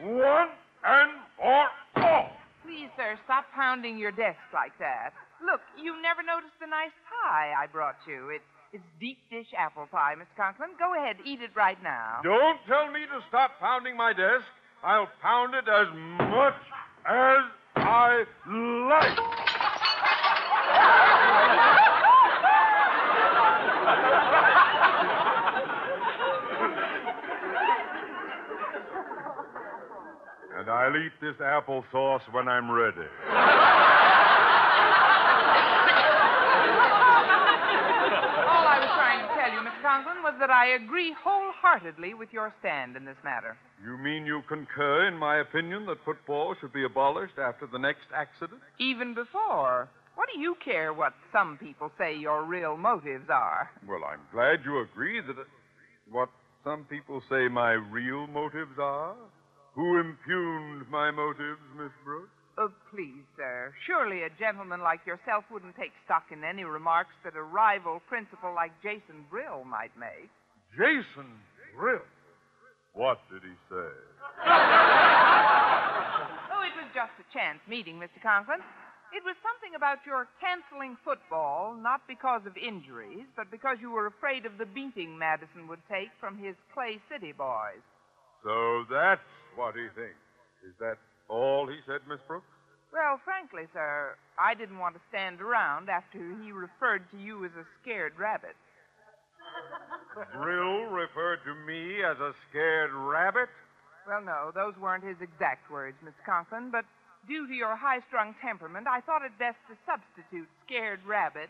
One 0.00 0.48
and 0.84 1.12
for 1.36 1.66
all. 1.96 2.30
Please, 2.64 2.88
sir, 2.96 3.18
stop 3.24 3.44
pounding 3.54 3.98
your 3.98 4.10
desk 4.10 4.40
like 4.52 4.76
that. 4.78 5.12
Look, 5.44 5.60
you 5.76 6.00
never 6.00 6.22
noticed 6.22 6.56
the 6.60 6.66
nice 6.66 6.94
pie 7.04 7.52
I 7.56 7.66
brought 7.66 7.96
you. 8.06 8.30
It's 8.30 8.44
it's 8.72 8.82
deep 8.98 9.18
dish 9.30 9.46
apple 9.56 9.86
pie, 9.86 10.16
Miss 10.18 10.26
Conklin. 10.36 10.70
Go 10.80 10.94
ahead, 10.98 11.16
eat 11.24 11.40
it 11.40 11.50
right 11.54 11.80
now. 11.80 12.18
Don't 12.24 12.58
tell 12.66 12.90
me 12.90 13.06
to 13.06 13.22
stop 13.28 13.52
pounding 13.60 13.96
my 13.96 14.12
desk. 14.12 14.44
I'll 14.82 15.08
pound 15.22 15.54
it 15.54 15.68
as 15.68 15.86
much 15.94 16.54
as 17.06 17.44
I 17.76 18.24
like. 18.46 19.73
And 30.64 30.72
I'll 30.72 30.96
eat 30.96 31.12
this 31.20 31.34
applesauce 31.42 32.22
when 32.32 32.48
I'm 32.48 32.70
ready. 32.70 32.96
All 38.48 38.64
I 38.64 38.78
was 38.80 38.88
trying 38.96 39.20
to 39.20 39.34
tell 39.34 39.52
you, 39.52 39.62
Miss 39.62 39.74
Conklin, 39.82 40.22
was 40.22 40.34
that 40.40 40.50
I 40.50 40.68
agree 40.68 41.14
wholeheartedly 41.22 42.14
with 42.14 42.32
your 42.32 42.54
stand 42.60 42.96
in 42.96 43.04
this 43.04 43.18
matter. 43.22 43.58
You 43.84 43.98
mean 43.98 44.24
you 44.24 44.42
concur 44.48 45.06
in 45.06 45.18
my 45.18 45.40
opinion 45.40 45.84
that 45.86 45.98
football 46.04 46.54
should 46.58 46.72
be 46.72 46.84
abolished 46.84 47.38
after 47.38 47.66
the 47.66 47.78
next 47.78 48.06
accident? 48.14 48.62
Even 48.78 49.12
before. 49.12 49.88
What 50.14 50.28
do 50.32 50.40
you 50.40 50.56
care 50.64 50.92
what 50.92 51.12
some 51.32 51.58
people 51.58 51.90
say 51.98 52.16
your 52.16 52.44
real 52.44 52.76
motives 52.76 53.28
are? 53.28 53.70
Well, 53.86 54.04
I'm 54.04 54.20
glad 54.32 54.64
you 54.64 54.80
agree 54.80 55.20
that 55.20 55.38
it, 55.38 55.46
what 56.10 56.28
some 56.62 56.84
people 56.84 57.22
say 57.28 57.48
my 57.48 57.72
real 57.72 58.26
motives 58.26 58.78
are. 58.78 59.14
Who 59.74 59.98
impugned 59.98 60.88
my 60.88 61.10
motives, 61.10 61.60
Miss 61.76 61.90
Brooks? 62.04 62.30
Oh, 62.56 62.70
please, 62.94 63.26
sir. 63.36 63.74
Surely 63.86 64.22
a 64.22 64.30
gentleman 64.38 64.80
like 64.80 65.00
yourself 65.04 65.42
wouldn't 65.50 65.74
take 65.74 65.90
stock 66.04 66.30
in 66.30 66.44
any 66.44 66.62
remarks 66.62 67.10
that 67.24 67.34
a 67.34 67.42
rival 67.42 68.00
principal 68.08 68.54
like 68.54 68.70
Jason 68.80 69.26
Brill 69.28 69.64
might 69.64 69.90
make. 69.98 70.30
Jason 70.78 71.26
Brill. 71.76 72.06
What 72.92 73.18
did 73.30 73.42
he 73.42 73.54
say? 73.68 73.90
Oh, 76.54 76.62
it 76.62 76.74
was 76.78 76.86
just 76.94 77.10
a 77.18 77.26
chance 77.34 77.58
meeting, 77.68 77.98
Mr. 77.98 78.22
Conklin. 78.22 78.60
It 79.14 79.22
was 79.22 79.38
something 79.46 79.78
about 79.78 80.02
your 80.02 80.26
canceling 80.42 80.98
football, 81.06 81.78
not 81.78 82.02
because 82.10 82.42
of 82.50 82.58
injuries, 82.58 83.30
but 83.38 83.46
because 83.48 83.78
you 83.80 83.94
were 83.94 84.10
afraid 84.10 84.44
of 84.44 84.58
the 84.58 84.66
beating 84.66 85.16
Madison 85.16 85.70
would 85.70 85.78
take 85.86 86.10
from 86.18 86.36
his 86.36 86.58
Clay 86.74 86.98
City 87.06 87.30
boys. 87.30 87.78
So 88.42 88.82
that's 88.90 89.22
what 89.54 89.78
he 89.78 89.86
thinks. 89.94 90.18
Is 90.66 90.74
that 90.82 90.98
all 91.30 91.70
he 91.70 91.78
said, 91.86 92.02
Miss 92.10 92.18
Brooks? 92.26 92.50
Well, 92.90 93.22
frankly, 93.22 93.70
sir, 93.72 94.18
I 94.34 94.54
didn't 94.54 94.82
want 94.82 94.98
to 94.98 95.00
stand 95.10 95.40
around 95.40 95.88
after 95.88 96.18
he 96.42 96.50
referred 96.50 97.06
to 97.14 97.16
you 97.16 97.44
as 97.44 97.54
a 97.54 97.66
scared 97.82 98.18
rabbit. 98.18 98.58
Brill 100.42 100.90
referred 100.90 101.38
to 101.46 101.54
me 101.54 102.02
as 102.02 102.18
a 102.18 102.34
scared 102.50 102.90
rabbit? 102.92 103.48
Well, 104.06 104.22
no, 104.22 104.50
those 104.54 104.74
weren't 104.82 105.04
his 105.04 105.16
exact 105.22 105.70
words, 105.70 105.96
Miss 106.02 106.14
Conklin, 106.26 106.70
but 106.70 106.84
due 107.26 107.46
to 107.46 107.54
your 107.54 107.76
high 107.76 108.00
strung 108.08 108.34
temperament, 108.40 108.86
I 108.88 109.00
thought 109.00 109.22
it 109.24 109.32
best 109.38 109.56
to 109.68 109.76
substitute 109.86 110.48
scared 110.66 111.00
rabbit 111.06 111.48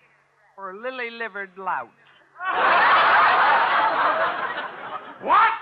for 0.55 0.75
lily 0.75 1.11
livered 1.11 1.51
lout. 1.57 1.91
What? 5.23 5.55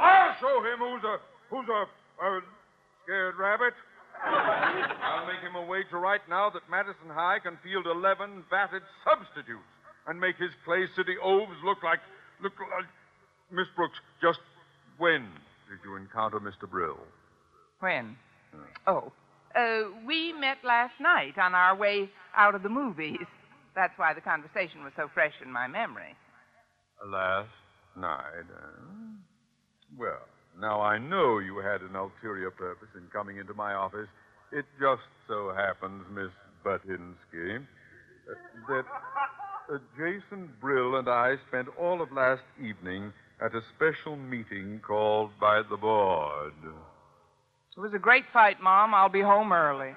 I'll 0.00 0.34
show 0.40 0.56
him 0.64 0.78
who's 0.78 1.04
a 1.04 1.16
who's 1.50 1.68
a, 1.68 1.86
a 2.24 2.40
scared 3.04 3.36
rabbit. 3.38 3.74
I'll 4.24 5.26
make 5.26 5.40
him 5.40 5.54
a 5.56 5.64
wager 5.66 5.98
right 5.98 6.20
now 6.28 6.50
that 6.50 6.62
Madison 6.70 7.08
High 7.08 7.38
can 7.40 7.58
field 7.62 7.86
eleven 7.86 8.44
batted 8.50 8.82
substitutes 9.04 9.68
and 10.06 10.20
make 10.20 10.36
his 10.36 10.50
Clay 10.64 10.86
City 10.96 11.14
Oves 11.22 11.56
look 11.64 11.82
like 11.82 12.00
look 12.42 12.52
like 12.58 12.88
Miss 13.50 13.66
Brooks. 13.76 13.98
Just 14.20 14.40
when 14.98 15.22
did 15.68 15.78
you 15.84 15.96
encounter 15.96 16.40
Mr. 16.40 16.68
Brill? 16.68 16.98
When? 17.80 18.16
Oh, 18.86 19.12
uh, 19.54 19.82
we 20.06 20.32
met 20.32 20.58
last 20.64 20.94
night 21.00 21.38
on 21.38 21.54
our 21.54 21.76
way 21.76 22.08
out 22.36 22.54
of 22.54 22.62
the 22.62 22.68
movies. 22.68 23.26
That's 23.74 23.96
why 23.96 24.14
the 24.14 24.20
conversation 24.20 24.84
was 24.84 24.92
so 24.96 25.08
fresh 25.12 25.32
in 25.44 25.50
my 25.50 25.66
memory. 25.66 26.14
Last 27.06 27.48
night. 27.96 28.46
uh, 28.50 29.18
Well, 29.98 30.22
now 30.60 30.80
I 30.80 30.98
know 30.98 31.38
you 31.38 31.58
had 31.58 31.82
an 31.82 31.96
ulterior 31.96 32.50
purpose 32.50 32.88
in 32.96 33.02
coming 33.12 33.38
into 33.38 33.54
my 33.54 33.74
office. 33.74 34.08
It 34.52 34.64
just 34.80 35.02
so 35.28 35.52
happens, 35.56 36.04
Miss 36.12 36.30
Butinsky, 36.64 37.58
uh, 37.58 38.34
that 38.68 38.84
uh, 39.72 39.78
Jason 39.96 40.50
Brill 40.60 40.96
and 40.96 41.08
I 41.08 41.34
spent 41.48 41.68
all 41.78 42.00
of 42.00 42.12
last 42.12 42.42
evening 42.62 43.12
at 43.44 43.54
a 43.54 43.60
special 43.76 44.16
meeting 44.16 44.80
called 44.86 45.30
by 45.40 45.62
the 45.68 45.76
board. 45.76 46.52
It 47.76 47.80
was 47.80 47.92
a 47.92 47.98
great 47.98 48.24
fight, 48.32 48.60
Mom. 48.62 48.94
I'll 48.94 49.08
be 49.08 49.20
home 49.20 49.52
early. 49.52 49.90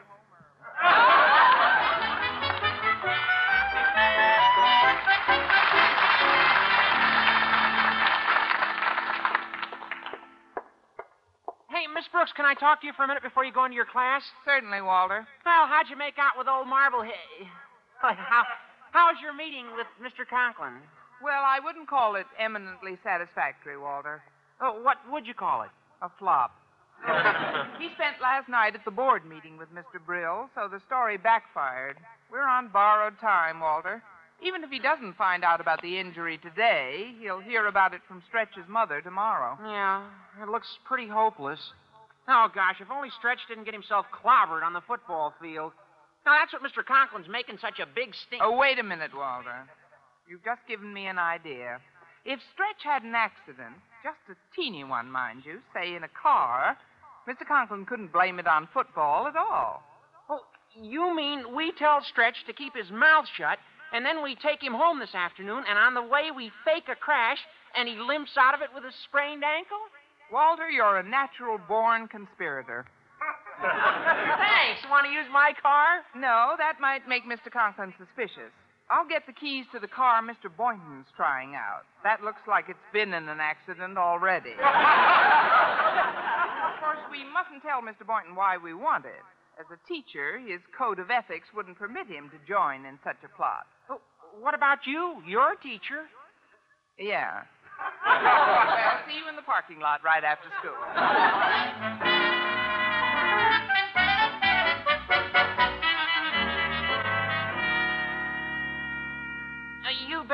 Hey, 11.70 11.86
Miss 11.94 12.06
Brooks, 12.12 12.32
can 12.36 12.46
I 12.46 12.56
talk 12.56 12.82
to 12.82 12.88
you 12.88 12.94
for 12.98 13.04
a 13.04 13.08
minute 13.08 13.22
before 13.22 13.46
you 13.46 13.54
go 13.54 13.66
into 13.66 13.76
your 13.76 13.86
class? 13.86 14.24
Certainly, 14.44 14.82
Walter. 14.82 15.28
Well, 15.46 15.68
how'd 15.68 15.88
you 15.88 15.96
make 15.96 16.18
out 16.18 16.34
with 16.36 16.48
old 16.48 16.68
Marblehead? 16.68 17.14
How, 18.02 18.44
how's 18.92 19.22
your 19.22 19.34
meeting 19.34 19.66
with 19.76 19.86
Mr. 20.02 20.28
Conklin? 20.28 20.82
Well, 21.22 21.44
I 21.46 21.60
wouldn't 21.64 21.88
call 21.88 22.16
it 22.16 22.26
eminently 22.40 22.98
satisfactory, 23.04 23.78
Walter. 23.78 24.24
Oh, 24.62 24.82
what 24.82 24.98
would 25.12 25.28
you 25.28 25.36
call 25.36 25.62
it? 25.62 25.70
A 26.02 26.10
flop. 26.18 26.52
he 27.80 27.90
spent 27.96 28.22
last 28.22 28.50
night 28.50 28.76
at 28.76 28.86
the 28.86 28.92
board 28.92 29.26
meeting 29.26 29.58
with 29.58 29.70
Mr. 29.74 30.04
Brill, 30.04 30.50
so 30.56 30.68
the 30.68 30.82
story 30.86 31.18
backfired. 31.18 31.98
We're 32.32 32.48
on 32.48 32.70
borrowed 32.70 33.20
time, 33.20 33.60
Walter. 33.60 34.04
Even 34.44 34.64
if 34.64 34.70
he 34.70 34.80
doesn't 34.80 35.18
find 35.18 35.44
out 35.44 35.62
about 35.62 35.82
the 35.82 35.98
injury 35.98 36.38
today, 36.38 37.16
he'll 37.20 37.40
hear 37.40 37.66
about 37.68 37.94
it 37.94 38.02
from 38.08 38.22
Stretch's 38.28 38.68
mother 38.68 39.02
tomorrow. 39.02 39.58
Yeah, 39.64 40.06
it 40.44 40.50
looks 40.50 40.68
pretty 40.86 41.08
hopeless. 41.08 41.60
Oh, 42.28 42.48
gosh, 42.54 42.76
if 42.82 42.92
only 42.92 43.10
Stretch 43.18 43.40
didn't 43.48 43.64
get 43.64 43.74
himself 43.74 44.06
clobbered 44.12 44.64
on 44.64 44.74
the 44.74 44.82
football 44.86 45.34
field. 45.42 45.72
Now, 46.26 46.36
that's 46.38 46.52
what 46.52 46.62
Mr. 46.62 46.84
Conklin's 46.84 47.30
making 47.32 47.58
such 47.62 47.80
a 47.80 47.88
big 47.88 48.14
stink. 48.28 48.42
Oh, 48.44 48.58
wait 48.58 48.80
a 48.80 48.84
minute, 48.84 49.12
Walter. 49.16 49.64
You've 50.28 50.44
just 50.44 50.60
given 50.68 50.94
me 50.94 51.08
an 51.08 51.18
idea. 51.18 51.80
If 52.26 52.40
Stretch 52.52 52.84
had 52.84 53.04
an 53.04 53.16
accident, 53.16 53.80
just 54.04 54.18
a 54.30 54.56
teeny 54.56 54.84
one, 54.84 55.12
mind 55.12 55.44
you, 55.46 55.60
say 55.74 55.96
in 55.96 56.04
a 56.04 56.10
car, 56.22 56.78
Mr. 57.28 57.46
Conklin 57.48 57.86
couldn't 57.86 58.14
blame 58.14 58.40
it 58.40 58.48
on 58.48 58.68
football 58.74 59.28
at 59.28 59.36
all. 59.36 59.84
Oh, 60.30 60.42
you 60.76 61.16
mean 61.16 61.56
we 61.56 61.72
tell 61.78 62.02
Stretch 62.04 62.38
to 62.48 62.54
keep 62.54 62.76
his 62.76 62.90
mouth 62.92 63.26
shut, 63.38 63.60
and 63.94 64.06
then 64.06 64.24
we 64.24 64.36
take 64.36 64.62
him 64.62 64.74
home 64.74 65.00
this 65.00 65.16
afternoon, 65.16 65.64
and 65.68 65.78
on 65.78 65.94
the 65.94 66.02
way 66.02 66.32
we 66.36 66.52
fake 66.66 66.90
a 66.92 66.96
crash, 66.96 67.40
and 67.76 67.88
he 67.88 67.96
limps 67.96 68.36
out 68.38 68.56
of 68.56 68.62
it 68.62 68.70
with 68.74 68.84
a 68.84 68.92
sprained 69.06 69.44
ankle? 69.44 69.80
Walter, 70.32 70.70
you're 70.70 71.00
a 71.00 71.04
natural 71.04 71.58
born 71.68 72.08
conspirator. 72.08 72.86
Thanks. 73.62 74.82
Want 74.90 75.06
to 75.06 75.12
use 75.12 75.26
my 75.32 75.54
car? 75.62 76.04
No, 76.16 76.56
that 76.58 76.80
might 76.80 77.08
make 77.08 77.24
Mr. 77.26 77.52
Conklin 77.52 77.94
suspicious. 77.98 78.52
I'll 78.90 79.08
get 79.08 79.26
the 79.28 79.34
keys 79.34 79.66
to 79.74 79.80
the 79.80 79.88
car 79.88 80.22
Mr. 80.24 80.48
Boynton's 80.48 81.08
trying 81.16 81.56
out. 81.56 81.84
That 82.04 82.24
looks 82.24 82.40
like 82.48 82.70
it's 82.70 82.80
been 82.94 83.14
in 83.14 83.28
an 83.28 83.40
accident 83.42 83.98
already. 83.98 84.56
of 84.56 84.64
course, 86.80 87.04
we 87.12 87.28
mustn't 87.28 87.64
tell 87.68 87.82
Mr. 87.84 88.08
Boynton 88.08 88.36
why 88.36 88.56
we 88.58 88.74
want 88.74 89.04
it. 89.06 89.24
As 89.60 89.66
a 89.74 89.80
teacher, 89.88 90.40
his 90.40 90.62
code 90.78 91.00
of 91.00 91.12
ethics 91.12 91.48
wouldn't 91.54 91.78
permit 91.78 92.08
him 92.08 92.30
to 92.30 92.38
join 92.48 92.86
in 92.86 92.98
such 93.04 93.18
a 93.26 93.30
plot. 93.36 93.68
Oh, 93.90 94.00
what 94.40 94.54
about 94.54 94.86
you? 94.86 95.22
You're 95.28 95.54
a 95.54 95.58
teacher. 95.62 96.08
Yeah. 96.98 97.44
well, 98.06 99.04
see 99.08 99.18
you 99.18 99.28
in 99.28 99.36
the 99.36 99.42
parking 99.42 99.80
lot 99.80 100.00
right 100.06 100.24
after 100.24 100.48
school. 100.62 102.14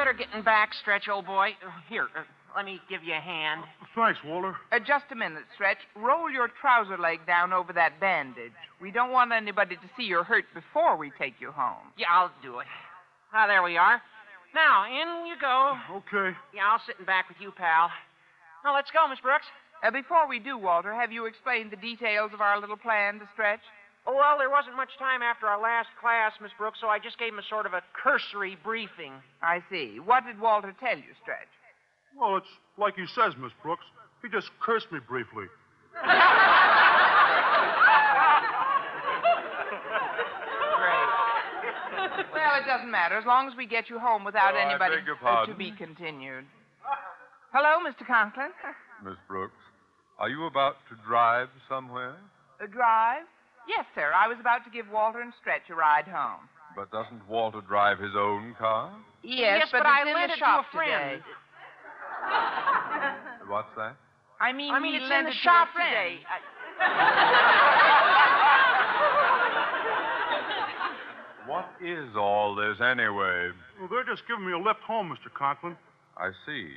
better 0.04 0.18
get 0.18 0.28
in 0.36 0.44
back, 0.44 0.72
Stretch, 0.82 1.08
old 1.08 1.26
boy. 1.26 1.56
Uh, 1.66 1.72
Here, 1.88 2.08
uh, 2.18 2.24
let 2.58 2.66
me 2.66 2.80
give 2.90 3.04
you 3.04 3.14
a 3.14 3.24
hand. 3.24 3.64
Thanks, 3.96 4.20
Walter. 4.26 4.56
Uh, 4.72 4.80
just 4.80 5.06
a 5.12 5.16
minute, 5.16 5.44
Stretch. 5.56 5.78
Roll 5.96 6.30
your 6.30 6.50
trouser 6.60 6.98
leg 6.98 7.26
down 7.26 7.54
over 7.54 7.72
that 7.72 8.02
bandage. 8.02 8.52
We 8.82 8.92
don't 8.92 9.12
want 9.12 9.32
anybody 9.32 9.76
to 9.76 9.88
see 9.96 10.04
you're 10.04 10.26
hurt 10.26 10.44
before 10.54 10.98
we 10.98 11.12
take 11.18 11.36
you 11.40 11.52
home. 11.52 11.88
Yeah, 11.98 12.08
I'll 12.12 12.32
do 12.44 12.60
it. 12.60 12.68
Ah, 13.34 13.48
there 13.48 13.64
we 13.64 13.78
are. 13.78 14.02
Now, 14.54 14.86
in 14.86 15.26
you 15.26 15.36
go. 15.40 15.78
Okay. 16.04 16.36
Yeah, 16.54 16.68
I'll 16.70 16.82
sit 16.86 17.00
in 17.00 17.06
back 17.06 17.30
with 17.30 17.38
you, 17.40 17.52
pal. 17.56 17.90
Now, 18.66 18.76
let's 18.76 18.92
go, 18.92 19.08
Miss 19.08 19.20
Brooks. 19.24 19.48
Uh, 19.84 19.92
before 19.92 20.28
we 20.28 20.38
do, 20.38 20.58
Walter, 20.58 20.94
have 20.94 21.14
you 21.14 21.28
explained 21.28 21.72
the 21.72 21.80
details 21.80 22.32
of 22.34 22.42
our 22.42 22.60
little 22.60 22.78
plan 22.78 23.20
to 23.20 23.30
Stretch? 23.32 23.64
Oh, 24.06 24.14
well, 24.16 24.38
there 24.38 24.50
wasn't 24.50 24.76
much 24.76 24.90
time 25.00 25.22
after 25.22 25.48
our 25.48 25.62
last 25.62 25.88
class, 26.02 26.34
Miss 26.42 26.52
Brooks, 26.58 26.80
so 26.82 26.88
I 26.88 27.00
just 27.00 27.18
gave 27.18 27.32
him 27.32 27.40
a 27.40 27.44
sort 27.50 27.66
of 27.66 27.74
a 27.74 27.82
cursory 27.94 28.58
briefing. 28.64 29.14
I 29.42 29.64
see. 29.72 30.00
What 30.04 30.26
did 30.26 30.40
Walter 30.40 30.76
tell 30.80 30.98
you, 30.98 31.16
Stretch? 31.22 31.48
Well, 32.20 32.36
it's 32.38 32.48
like 32.78 32.96
he 32.96 33.06
says, 33.16 33.34
Miss 33.40 33.54
Brooks. 33.64 33.86
He 34.22 34.30
just 34.30 34.50
cursed 34.62 34.92
me 34.92 35.00
briefly. 35.08 35.46
Great. 40.74 41.08
well, 42.34 42.60
it 42.60 42.66
doesn't 42.68 42.92
matter 42.92 43.18
as 43.18 43.26
long 43.26 43.48
as 43.48 43.56
we 43.56 43.66
get 43.66 43.90
you 43.90 44.00
home 44.00 44.24
without 44.24 44.54
Oh, 44.54 44.58
I 44.58 44.70
anybody 44.70 44.98
beg 44.98 45.06
your 45.06 45.18
uh, 45.26 45.46
to 45.46 45.56
be 45.56 45.72
continued. 45.72 46.46
Hello, 47.54 47.80
Mr. 47.88 48.06
Conklin. 48.06 48.50
Miss 49.04 49.16
Brooks, 49.28 49.54
are 50.20 50.30
you 50.30 50.46
about 50.46 50.76
to 50.90 50.96
drive 51.08 51.48
somewhere? 51.70 52.16
A 52.62 52.68
drive? 52.68 53.24
Yes, 53.68 53.86
sir. 53.96 54.12
I 54.16 54.28
was 54.28 54.38
about 54.40 54.64
to 54.66 54.70
give 54.72 54.90
Walter 54.92 55.22
and 55.22 55.34
Stretch 55.40 55.70
a 55.70 55.76
ride 55.76 56.08
home. 56.08 56.42
But 56.76 56.92
doesn't 56.92 57.28
Walter 57.30 57.62
drive 57.62 58.00
his 58.00 58.12
own 58.16 58.56
car? 58.60 58.92
Yes, 59.24 59.60
Yes, 59.60 59.68
but, 59.72 59.84
but 59.84 59.88
it's 59.88 59.98
I 59.98 60.02
in 60.10 60.14
lent 60.16 60.28
the 60.30 60.34
it 60.34 60.38
to 60.38 60.40
shop 60.40 60.66
a 60.68 60.72
friend. 60.76 61.22
today. 61.22 61.24
What's 63.48 63.70
that? 63.78 63.96
I 64.42 64.52
mean, 64.52 64.74
I 64.74 64.80
mean, 64.80 64.94
he 64.94 64.98
it's 65.00 65.12
in 65.12 65.24
the 65.26 65.30
it 65.30 65.34
to 65.34 65.38
shop 65.40 65.70
friend. 65.74 65.90
today. 65.90 66.20
I- 66.28 66.42
What 71.46 71.66
is 71.84 72.16
all 72.16 72.56
this 72.56 72.80
anyway? 72.80 73.50
Well, 73.80 73.90
they're 73.90 74.06
just 74.06 74.24
giving 74.28 74.46
me 74.46 74.54
a 74.54 74.58
lift 74.58 74.80
home, 74.88 75.10
Mr. 75.12 75.32
Conklin. 75.34 75.76
I 76.18 76.30
see. 76.46 76.70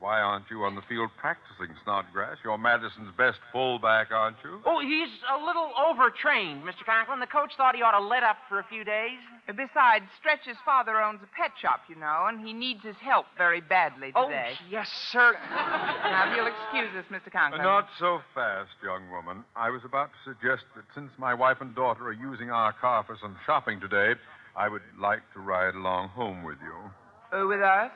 Why 0.00 0.18
aren't 0.22 0.48
you 0.50 0.64
on 0.64 0.74
the 0.74 0.80
field 0.88 1.10
practicing, 1.20 1.76
Snodgrass? 1.84 2.38
You're 2.42 2.56
Madison's 2.56 3.12
best 3.18 3.36
fullback, 3.52 4.08
aren't 4.10 4.38
you? 4.42 4.60
Oh, 4.64 4.80
he's 4.80 5.12
a 5.28 5.36
little 5.44 5.68
overtrained, 5.76 6.62
Mr. 6.64 6.88
Conklin. 6.88 7.20
The 7.20 7.26
coach 7.28 7.52
thought 7.58 7.76
he 7.76 7.82
ought 7.82 7.98
to 7.98 8.00
let 8.02 8.22
up 8.22 8.38
for 8.48 8.60
a 8.60 8.64
few 8.64 8.82
days. 8.82 9.20
Besides, 9.46 10.06
Stretch's 10.18 10.56
father 10.64 10.96
owns 11.02 11.20
a 11.22 11.28
pet 11.36 11.52
shop, 11.60 11.80
you 11.86 11.96
know, 11.96 12.24
and 12.32 12.40
he 12.40 12.54
needs 12.54 12.80
his 12.82 12.96
help 12.96 13.26
very 13.36 13.60
badly 13.60 14.08
today. 14.16 14.56
Oh, 14.56 14.64
yes, 14.70 14.88
sir. 15.12 15.36
Now, 16.10 16.32
if 16.32 16.36
you'll 16.36 16.48
excuse 16.48 16.90
us, 16.96 17.04
Mr. 17.12 17.30
Conklin. 17.30 17.62
Not 17.62 17.86
so 17.98 18.20
fast, 18.34 18.70
young 18.82 19.10
woman. 19.10 19.44
I 19.54 19.68
was 19.68 19.82
about 19.84 20.08
to 20.08 20.32
suggest 20.32 20.64
that 20.76 20.84
since 20.94 21.10
my 21.18 21.34
wife 21.34 21.58
and 21.60 21.74
daughter 21.74 22.06
are 22.08 22.12
using 22.12 22.50
our 22.50 22.72
car 22.72 23.04
for 23.06 23.16
some 23.20 23.36
shopping 23.44 23.78
today, 23.80 24.14
I 24.56 24.68
would 24.68 24.82
like 24.98 25.20
to 25.34 25.40
ride 25.40 25.74
along 25.74 26.08
home 26.08 26.42
with 26.42 26.56
you. 26.64 27.38
Uh, 27.38 27.46
with 27.46 27.60
us? 27.60 27.90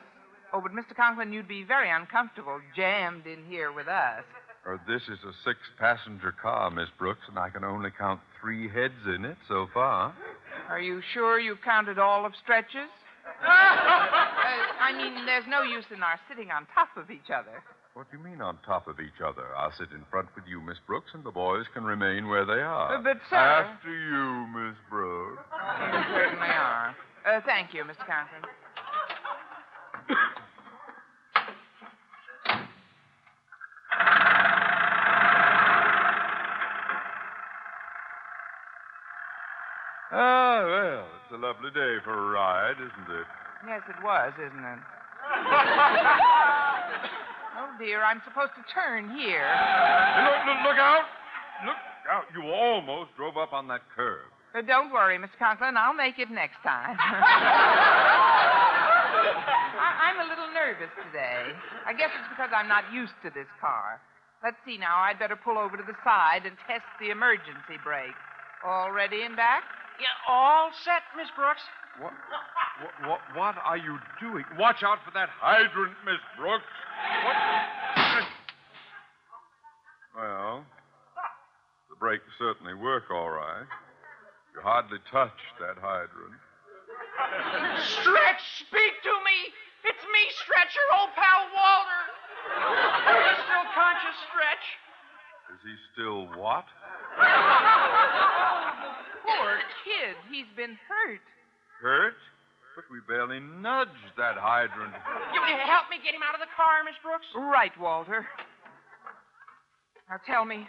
Oh, 0.55 0.61
but 0.61 0.71
Mr. 0.71 0.95
Conklin, 0.95 1.33
you'd 1.33 1.49
be 1.49 1.65
very 1.65 1.91
uncomfortable 1.91 2.61
jammed 2.77 3.27
in 3.27 3.43
here 3.49 3.73
with 3.73 3.89
us. 3.89 4.23
Uh, 4.65 4.77
this 4.87 5.01
is 5.11 5.19
a 5.27 5.33
six 5.43 5.59
passenger 5.77 6.31
car, 6.31 6.71
Miss 6.71 6.87
Brooks, 6.97 7.27
and 7.27 7.37
I 7.37 7.49
can 7.49 7.65
only 7.65 7.89
count 7.91 8.21
three 8.39 8.69
heads 8.69 8.93
in 9.05 9.25
it 9.25 9.35
so 9.49 9.67
far. 9.73 10.15
Are 10.69 10.79
you 10.79 11.01
sure 11.13 11.41
you've 11.41 11.61
counted 11.61 11.99
all 11.99 12.25
of 12.25 12.31
Stretch's? 12.41 12.87
uh, 13.43 13.49
I 13.51 14.93
mean, 14.95 15.25
there's 15.25 15.43
no 15.49 15.61
use 15.63 15.83
in 15.93 16.01
our 16.01 16.17
sitting 16.29 16.51
on 16.51 16.65
top 16.73 16.87
of 16.95 17.11
each 17.11 17.29
other. 17.35 17.61
What 17.93 18.09
do 18.09 18.17
you 18.17 18.23
mean 18.23 18.39
on 18.39 18.57
top 18.65 18.87
of 18.87 19.01
each 19.01 19.19
other? 19.21 19.53
I'll 19.57 19.73
sit 19.77 19.91
in 19.91 20.05
front 20.09 20.29
with 20.35 20.45
you, 20.47 20.61
Miss 20.61 20.77
Brooks, 20.87 21.11
and 21.13 21.25
the 21.25 21.31
boys 21.31 21.65
can 21.73 21.83
remain 21.83 22.29
where 22.29 22.45
they 22.45 22.61
are. 22.63 22.95
Uh, 22.95 23.01
but, 23.01 23.17
sir- 23.29 23.35
After 23.35 23.91
you, 23.91 24.47
Miss 24.57 24.77
Brooks. 24.89 25.43
You 25.51 26.01
certainly 26.15 26.47
are. 26.47 26.95
Uh, 27.27 27.41
thank 27.45 27.73
you, 27.73 27.83
Mr. 27.83 28.07
Conklin. 28.07 28.41
a 41.35 41.37
lovely 41.37 41.67
day 41.75 41.99
for 42.07 42.15
a 42.15 42.27
ride, 42.31 42.79
isn't 42.79 43.09
it? 43.11 43.27
Yes, 43.67 43.83
it 43.91 43.99
was, 43.99 44.31
isn't 44.39 44.63
it? 44.63 44.79
oh, 47.59 47.67
dear, 47.77 47.99
I'm 48.07 48.21
supposed 48.23 48.55
to 48.55 48.63
turn 48.71 49.11
here. 49.11 49.43
Look, 49.43 50.41
look, 50.47 50.59
look 50.71 50.79
out! 50.79 51.03
Look 51.67 51.75
out! 52.07 52.23
You 52.31 52.47
almost 52.47 53.11
drove 53.19 53.35
up 53.35 53.51
on 53.51 53.67
that 53.67 53.81
curb. 53.95 54.31
Uh, 54.55 54.61
don't 54.61 54.93
worry, 54.93 55.17
Mr. 55.19 55.35
Conklin. 55.37 55.75
I'll 55.75 55.93
make 55.93 56.19
it 56.19 56.31
next 56.31 56.55
time. 56.63 56.95
I- 59.75 59.97
I'm 60.07 60.23
a 60.23 60.27
little 60.29 60.47
nervous 60.55 60.87
today. 61.11 61.51
I 61.85 61.91
guess 61.91 62.11
it's 62.15 62.29
because 62.31 62.51
I'm 62.55 62.69
not 62.71 62.85
used 62.93 63.11
to 63.27 63.29
this 63.35 63.49
car. 63.59 63.99
Let's 64.41 64.55
see 64.65 64.77
now. 64.77 65.01
I'd 65.03 65.19
better 65.19 65.35
pull 65.35 65.57
over 65.57 65.75
to 65.75 65.83
the 65.83 65.97
side 66.05 66.45
and 66.45 66.55
test 66.63 66.85
the 67.01 67.09
emergency 67.11 67.75
brake. 67.83 68.15
All 68.63 68.91
ready 68.91 69.23
and 69.23 69.35
back? 69.35 69.63
Yeah, 69.99 70.11
all 70.27 70.71
set, 70.83 71.03
Miss 71.15 71.29
Brooks. 71.35 71.61
What, 71.99 72.11
what, 72.81 72.93
what, 73.07 73.21
what 73.35 73.55
are 73.63 73.77
you 73.77 73.97
doing? 74.19 74.43
Watch 74.59 74.83
out 74.83 74.99
for 75.05 75.11
that 75.15 75.29
hydrant, 75.39 75.95
Miss 76.03 76.19
Brooks. 76.37 76.67
What? 77.23 77.35
Well, 80.15 80.65
the 81.89 81.95
brakes 81.99 82.23
certainly 82.39 82.73
work 82.73 83.03
all 83.11 83.29
right. 83.29 83.67
You 84.55 84.61
hardly 84.61 84.99
touched 85.11 85.55
that 85.59 85.75
hydrant. 85.79 86.39
Stretch, 87.99 88.43
speak 88.67 88.93
to 89.03 89.15
me. 89.23 89.51
It's 89.83 90.03
me, 90.03 90.23
Stretch, 90.43 90.75
your 90.75 90.99
old 90.99 91.11
pal 91.15 91.47
Walter. 91.55 92.03
Are 93.07 93.21
you 93.23 93.35
still 93.43 93.67
conscious, 93.75 94.17
Stretch? 94.31 94.65
Is 95.55 95.61
he 95.63 95.75
still 95.93 96.27
what? 96.35 96.65
Poor 99.25 99.57
kid. 99.83 100.15
He's 100.29 100.49
been 100.55 100.77
hurt. 100.87 101.25
Hurt? 101.81 102.15
But 102.75 102.85
we 102.91 102.99
barely 103.07 103.39
nudged 103.39 104.13
that 104.17 104.35
hydrant. 104.37 104.93
You 105.33 105.41
will 105.41 105.65
help 105.65 105.89
me 105.89 105.97
get 106.03 106.13
him 106.13 106.21
out 106.21 106.35
of 106.35 106.41
the 106.43 106.51
car, 106.55 106.83
Miss 106.83 106.95
Brooks? 107.01 107.25
Right, 107.33 107.71
Walter. 107.79 108.27
Now 110.09 110.19
tell 110.27 110.45
me, 110.45 110.67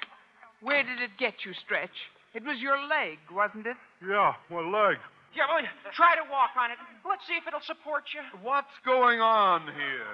where 0.62 0.82
did 0.82 1.02
it 1.02 1.10
get 1.18 1.44
you, 1.44 1.52
Stretch? 1.64 1.92
It 2.32 2.44
was 2.44 2.58
your 2.60 2.78
leg, 2.86 3.18
wasn't 3.32 3.66
it? 3.66 3.76
Yeah, 4.00 4.32
my 4.50 4.60
leg. 4.62 4.96
Yeah, 5.34 5.44
well, 5.52 5.60
try 5.92 6.16
to 6.16 6.24
walk 6.30 6.56
on 6.56 6.70
it. 6.70 6.78
Let's 7.06 7.26
see 7.26 7.34
if 7.34 7.46
it'll 7.46 7.60
support 7.60 8.04
you. 8.14 8.22
What's 8.40 8.72
going 8.84 9.20
on 9.20 9.62
here? 9.68 10.08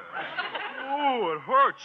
Oh, 0.83 1.37
it 1.37 1.41
hurts. 1.47 1.83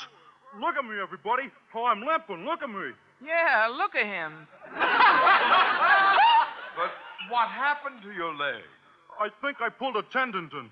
Look 0.59 0.75
at 0.75 0.85
me, 0.85 0.97
everybody. 1.01 1.51
Oh, 1.75 1.85
I'm 1.85 2.01
limping. 2.01 2.45
Look 2.45 2.63
at 2.63 2.69
me. 2.69 2.95
Yeah, 3.21 3.67
look 3.75 3.93
at 3.93 4.05
him. 4.05 4.47
But 7.37 7.45
what 7.45 7.53
happened 7.53 8.01
to 8.01 8.11
your 8.13 8.33
leg? 8.33 8.63
I 9.19 9.29
think 9.45 9.57
I 9.61 9.69
pulled 9.69 9.95
a 9.95 10.01
tendon. 10.11 10.49
Again. 10.49 10.71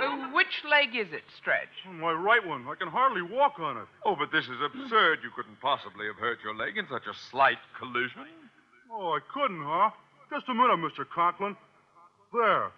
Uh, 0.00 0.32
which 0.32 0.64
leg 0.70 0.96
is 0.96 1.12
it, 1.12 1.22
Stretch? 1.36 1.68
My 2.00 2.12
right 2.12 2.40
one. 2.46 2.66
I 2.66 2.74
can 2.76 2.88
hardly 2.88 3.20
walk 3.20 3.58
on 3.60 3.76
it. 3.76 3.84
Oh, 4.06 4.16
but 4.16 4.32
this 4.32 4.44
is 4.44 4.56
absurd. 4.64 5.18
You 5.22 5.28
couldn't 5.36 5.60
possibly 5.60 6.06
have 6.06 6.16
hurt 6.16 6.38
your 6.42 6.54
leg 6.54 6.78
in 6.78 6.86
such 6.90 7.04
a 7.04 7.12
slight 7.30 7.58
collision. 7.78 8.24
Oh, 8.90 9.12
I 9.12 9.20
couldn't, 9.32 9.62
huh? 9.62 9.90
Just 10.30 10.48
a 10.48 10.54
minute, 10.54 10.78
Mr. 10.78 11.04
Conklin. 11.06 11.56
There. 12.32 12.72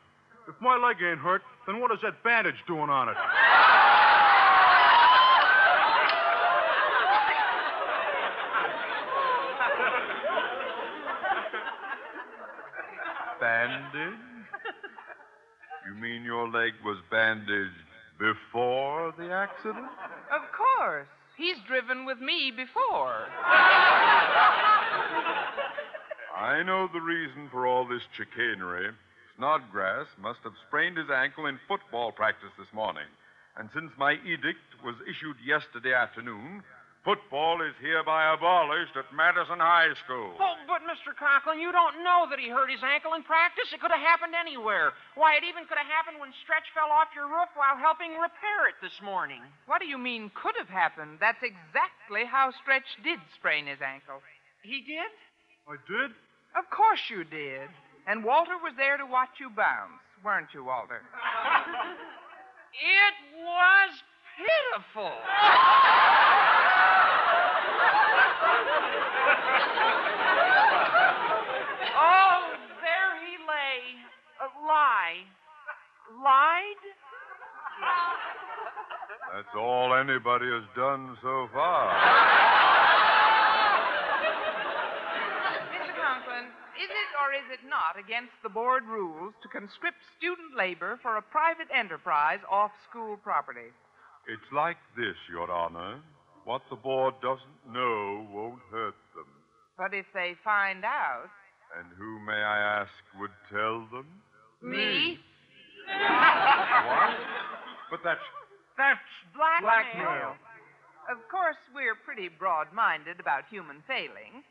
If 0.48 0.60
my 0.60 0.76
leg 0.76 0.96
ain't 1.08 1.20
hurt, 1.20 1.42
then 1.68 1.78
what 1.80 1.92
is 1.92 1.98
that 2.02 2.24
bandage 2.24 2.58
doing 2.66 2.90
on 2.90 3.08
it? 3.10 3.16
Bandaged? 13.96 14.20
You 15.86 15.94
mean 15.94 16.24
your 16.24 16.48
leg 16.48 16.72
was 16.84 16.98
bandaged 17.12 17.70
before 18.18 19.14
the 19.16 19.30
accident? 19.30 19.86
Of 20.34 20.42
course. 20.50 21.06
He's 21.36 21.54
driven 21.68 22.04
with 22.04 22.18
me 22.18 22.50
before. 22.50 23.28
I 26.36 26.64
know 26.66 26.88
the 26.92 27.00
reason 27.00 27.48
for 27.52 27.68
all 27.68 27.86
this 27.86 28.02
chicanery. 28.16 28.90
Snodgrass 29.36 30.08
must 30.20 30.40
have 30.42 30.54
sprained 30.66 30.98
his 30.98 31.08
ankle 31.08 31.46
in 31.46 31.60
football 31.68 32.10
practice 32.10 32.50
this 32.58 32.72
morning. 32.74 33.06
And 33.56 33.70
since 33.72 33.92
my 33.96 34.14
edict 34.26 34.82
was 34.82 34.96
issued 35.06 35.36
yesterday 35.46 35.94
afternoon, 35.94 36.64
football 37.06 37.62
is 37.62 37.70
hereby 37.78 38.34
abolished 38.34 38.98
at 38.98 39.06
Madison 39.14 39.62
High 39.62 39.94
School. 40.02 40.34
Oh, 40.42 40.58
but 40.66 40.82
Mr. 40.82 41.14
Conklin, 41.14 41.62
you 41.62 41.70
don't 41.70 42.02
know 42.02 42.26
that 42.26 42.42
he 42.42 42.50
hurt 42.50 42.66
his 42.66 42.82
ankle 42.82 43.14
in 43.14 43.22
practice. 43.22 43.70
It 43.70 43.78
could 43.78 43.94
have 43.94 44.02
happened 44.02 44.34
anywhere. 44.34 44.90
Why, 45.14 45.38
it 45.38 45.46
even 45.46 45.70
could 45.70 45.78
have 45.78 45.86
happened 45.86 46.18
when 46.18 46.34
Stretch 46.42 46.66
fell 46.74 46.90
off 46.90 47.14
your 47.14 47.30
roof 47.30 47.46
while 47.54 47.78
helping 47.78 48.18
repair 48.18 48.66
it 48.66 48.76
this 48.82 48.98
morning. 48.98 49.40
What 49.70 49.78
do 49.78 49.86
you 49.86 49.96
mean 49.96 50.34
could 50.34 50.58
have 50.58 50.68
happened? 50.68 51.22
That's 51.22 51.40
exactly 51.46 52.26
how 52.26 52.50
Stretch 52.58 52.90
did 53.06 53.22
sprain 53.38 53.70
his 53.70 53.78
ankle. 53.78 54.18
He 54.66 54.82
did? 54.82 55.14
I 55.70 55.78
did? 55.86 56.10
Of 56.58 56.66
course 56.74 57.06
you 57.06 57.22
did. 57.22 57.70
And 58.10 58.26
Walter 58.26 58.58
was 58.58 58.74
there 58.74 58.98
to 58.98 59.06
watch 59.06 59.38
you 59.38 59.54
bounce, 59.54 60.02
weren't 60.26 60.50
you, 60.50 60.66
Walter? 60.66 61.06
It 62.76 63.16
was 63.40 63.90
pitiful. 64.36 65.12
oh, 71.96 72.52
there 72.84 73.12
he 73.24 73.40
lay. 73.48 73.96
Uh, 74.40 74.48
lie. 74.66 75.24
Lied? 76.22 76.82
That's 79.34 79.54
all 79.56 79.94
anybody 79.94 80.46
has 80.46 80.64
done 80.76 81.16
so 81.22 81.48
far. 81.52 81.92
Mr. 85.72 85.92
Conklin, 85.92 86.46
is 86.80 86.88
it 86.88 87.10
or 87.20 87.32
is 87.34 87.44
it 87.52 87.60
not 87.68 87.98
against 87.98 88.32
the 88.42 88.48
board 88.48 88.84
rules 88.86 89.34
to 89.42 89.48
conscript 89.48 89.98
student 90.16 90.56
labor 90.56 90.98
for 91.02 91.16
a 91.16 91.22
private 91.22 91.68
enterprise 91.74 92.40
off 92.50 92.70
school 92.88 93.16
property? 93.22 93.72
It's 94.26 94.50
like 94.52 94.76
this, 94.96 95.14
Your 95.30 95.50
Honor. 95.50 96.00
What 96.44 96.62
the 96.70 96.76
board 96.76 97.14
doesn't 97.22 97.72
know 97.72 98.26
won't 98.30 98.62
hurt 98.70 98.98
them. 99.14 99.30
But 99.78 99.94
if 99.94 100.06
they 100.14 100.34
find 100.42 100.84
out. 100.84 101.30
And 101.78 101.86
who, 101.98 102.18
may 102.26 102.38
I 102.42 102.82
ask, 102.82 102.90
would 103.18 103.34
tell 103.50 103.86
them? 103.90 104.06
Me? 104.62 105.18
What? 105.86 107.14
But 107.90 108.00
that's. 108.02 108.26
That's 108.76 109.00
Blackmail. 109.34 110.34
Of 111.06 111.22
course, 111.30 111.58
we're 111.74 111.94
pretty 111.94 112.28
broad 112.28 112.72
minded 112.74 113.20
about 113.20 113.46
human 113.48 113.82
failings. 113.86 114.42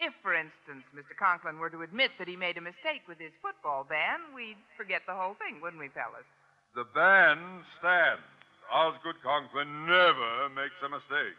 If, 0.00 0.12
for 0.22 0.34
instance, 0.34 0.82
Mr. 0.90 1.14
Conklin 1.14 1.58
were 1.60 1.70
to 1.70 1.82
admit 1.82 2.10
that 2.18 2.26
he 2.26 2.34
made 2.34 2.56
a 2.58 2.64
mistake 2.64 3.06
with 3.06 3.18
his 3.20 3.32
football 3.40 3.86
ban, 3.86 4.34
we'd 4.34 4.58
forget 4.76 5.02
the 5.06 5.14
whole 5.14 5.36
thing, 5.38 5.60
wouldn't 5.62 5.78
we, 5.78 5.88
fellas? 5.92 6.26
The 6.74 6.88
ban 6.94 7.62
stands. 7.78 8.39
Osgood 8.70 9.18
Conklin 9.22 9.86
never 9.86 10.48
makes 10.54 10.78
a 10.86 10.88
mistake. 10.88 11.36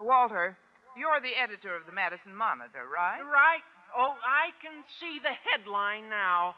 Walter, 0.00 0.56
you're 0.96 1.20
the 1.20 1.36
editor 1.36 1.76
of 1.76 1.84
the 1.86 1.92
Madison 1.92 2.34
Monitor, 2.34 2.88
right? 2.88 3.20
Right. 3.20 3.64
Oh, 3.92 4.16
I 4.24 4.50
can 4.64 4.82
see 4.98 5.20
the 5.22 5.36
headline 5.46 6.08
now. 6.08 6.56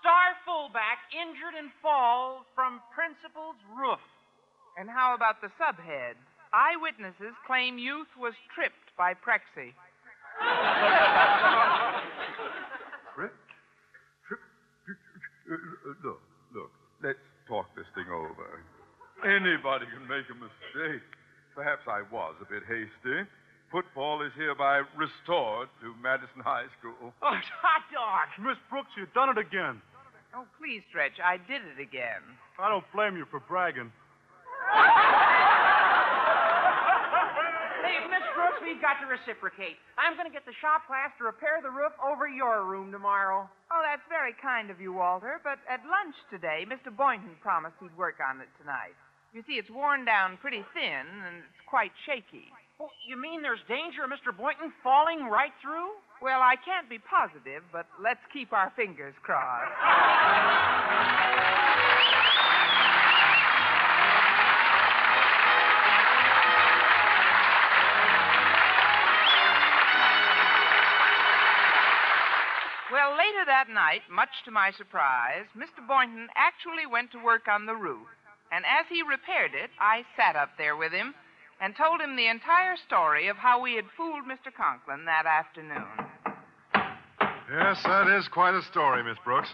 Star 0.00 0.34
fullback 0.42 0.98
injured 1.12 1.54
in 1.54 1.70
fall 1.84 2.48
from 2.56 2.80
principal's 2.90 3.60
roof. 3.70 4.02
And 4.80 4.88
how 4.88 5.14
about 5.14 5.44
the 5.44 5.52
subhead? 5.60 6.16
Eyewitnesses 6.52 7.36
claim 7.46 7.78
youth 7.78 8.08
was 8.18 8.34
tripped 8.56 8.96
by 8.96 9.12
Prexy. 9.14 9.76
Trip? 13.14 13.34
Trip? 14.26 14.40
Look, 16.02 16.20
look, 16.54 16.70
let's 17.04 17.20
talk 17.46 17.68
this 17.76 17.86
thing 17.94 18.08
over. 18.08 18.64
Anybody 19.22 19.86
can 19.86 20.02
make 20.10 20.26
a 20.30 20.34
mistake. 20.34 21.02
Perhaps 21.54 21.86
I 21.86 22.02
was 22.10 22.34
a 22.42 22.48
bit 22.48 22.62
hasty. 22.66 23.22
Football 23.70 24.20
is 24.22 24.32
hereby 24.36 24.82
restored 24.98 25.68
to 25.80 25.94
Madison 26.02 26.42
High 26.44 26.66
School. 26.78 27.14
Oh, 27.22 27.38
hot 27.62 27.84
dog. 27.94 28.28
Miss 28.44 28.58
Brooks, 28.68 28.90
you've 28.96 29.12
done 29.14 29.30
it 29.30 29.38
again. 29.38 29.80
Oh, 30.34 30.44
please, 30.58 30.82
Stretch, 30.88 31.20
I 31.22 31.36
did 31.36 31.62
it 31.62 31.80
again. 31.80 32.20
I 32.58 32.68
don't 32.68 32.84
blame 32.92 33.16
you 33.16 33.24
for 33.30 33.40
bragging. 33.40 33.92
Hey, 37.82 37.98
Miss 38.08 38.24
Brooks, 38.34 38.58
we've 38.62 38.80
got 38.80 39.00
to 39.02 39.06
reciprocate. 39.10 39.76
I'm 39.98 40.14
going 40.16 40.26
to 40.28 40.32
get 40.32 40.46
the 40.46 40.56
shop 40.62 40.86
class 40.86 41.10
to 41.18 41.24
repair 41.28 41.60
the 41.62 41.70
roof 41.70 41.92
over 42.00 42.28
your 42.28 42.64
room 42.64 42.92
tomorrow. 42.92 43.48
Oh, 43.70 43.82
that's 43.84 44.04
very 44.08 44.32
kind 44.40 44.70
of 44.70 44.80
you, 44.80 44.92
Walter, 44.94 45.40
but 45.44 45.58
at 45.68 45.82
lunch 45.84 46.14
today, 46.30 46.64
Mr. 46.64 46.94
Boynton 46.94 47.34
promised 47.42 47.76
he'd 47.82 47.94
work 47.98 48.16
on 48.22 48.40
it 48.40 48.48
tonight. 48.60 48.94
You 49.32 49.40
see, 49.48 49.56
it's 49.56 49.70
worn 49.70 50.04
down 50.04 50.36
pretty 50.36 50.60
thin, 50.76 51.08
and 51.08 51.40
it's 51.40 51.64
quite 51.64 51.90
shaky. 52.04 52.52
Oh, 52.78 52.92
you 53.08 53.16
mean 53.16 53.40
there's 53.40 53.64
danger 53.64 54.04
of 54.04 54.12
Mr. 54.12 54.28
Boynton 54.28 54.70
falling 54.84 55.24
right 55.24 55.56
through? 55.62 55.96
Well, 56.20 56.40
I 56.44 56.56
can't 56.60 56.84
be 56.84 56.98
positive, 57.00 57.64
but 57.72 57.86
let's 57.96 58.20
keep 58.30 58.52
our 58.52 58.70
fingers 58.76 59.14
crossed. 59.22 59.72
Well, 72.92 73.16
later 73.16 73.48
that 73.48 73.72
night, 73.72 74.02
much 74.12 74.28
to 74.44 74.50
my 74.50 74.72
surprise, 74.76 75.48
Mr. 75.56 75.80
Boynton 75.88 76.28
actually 76.36 76.84
went 76.84 77.10
to 77.12 77.24
work 77.24 77.48
on 77.48 77.64
the 77.64 77.72
roof. 77.74 78.06
And 78.52 78.64
as 78.68 78.84
he 78.92 79.00
repaired 79.00 79.56
it, 79.56 79.70
I 79.80 80.04
sat 80.14 80.36
up 80.36 80.50
there 80.58 80.76
with 80.76 80.92
him 80.92 81.14
and 81.60 81.74
told 81.74 82.00
him 82.00 82.16
the 82.16 82.28
entire 82.28 82.76
story 82.76 83.28
of 83.28 83.36
how 83.36 83.62
we 83.62 83.74
had 83.74 83.86
fooled 83.96 84.28
Mr. 84.28 84.52
Conklin 84.52 85.06
that 85.06 85.24
afternoon. 85.24 85.88
Yes, 87.48 87.80
that 87.84 88.08
is 88.12 88.28
quite 88.28 88.54
a 88.54 88.62
story, 88.70 89.02
Miss 89.02 89.16
Brooks. 89.24 89.48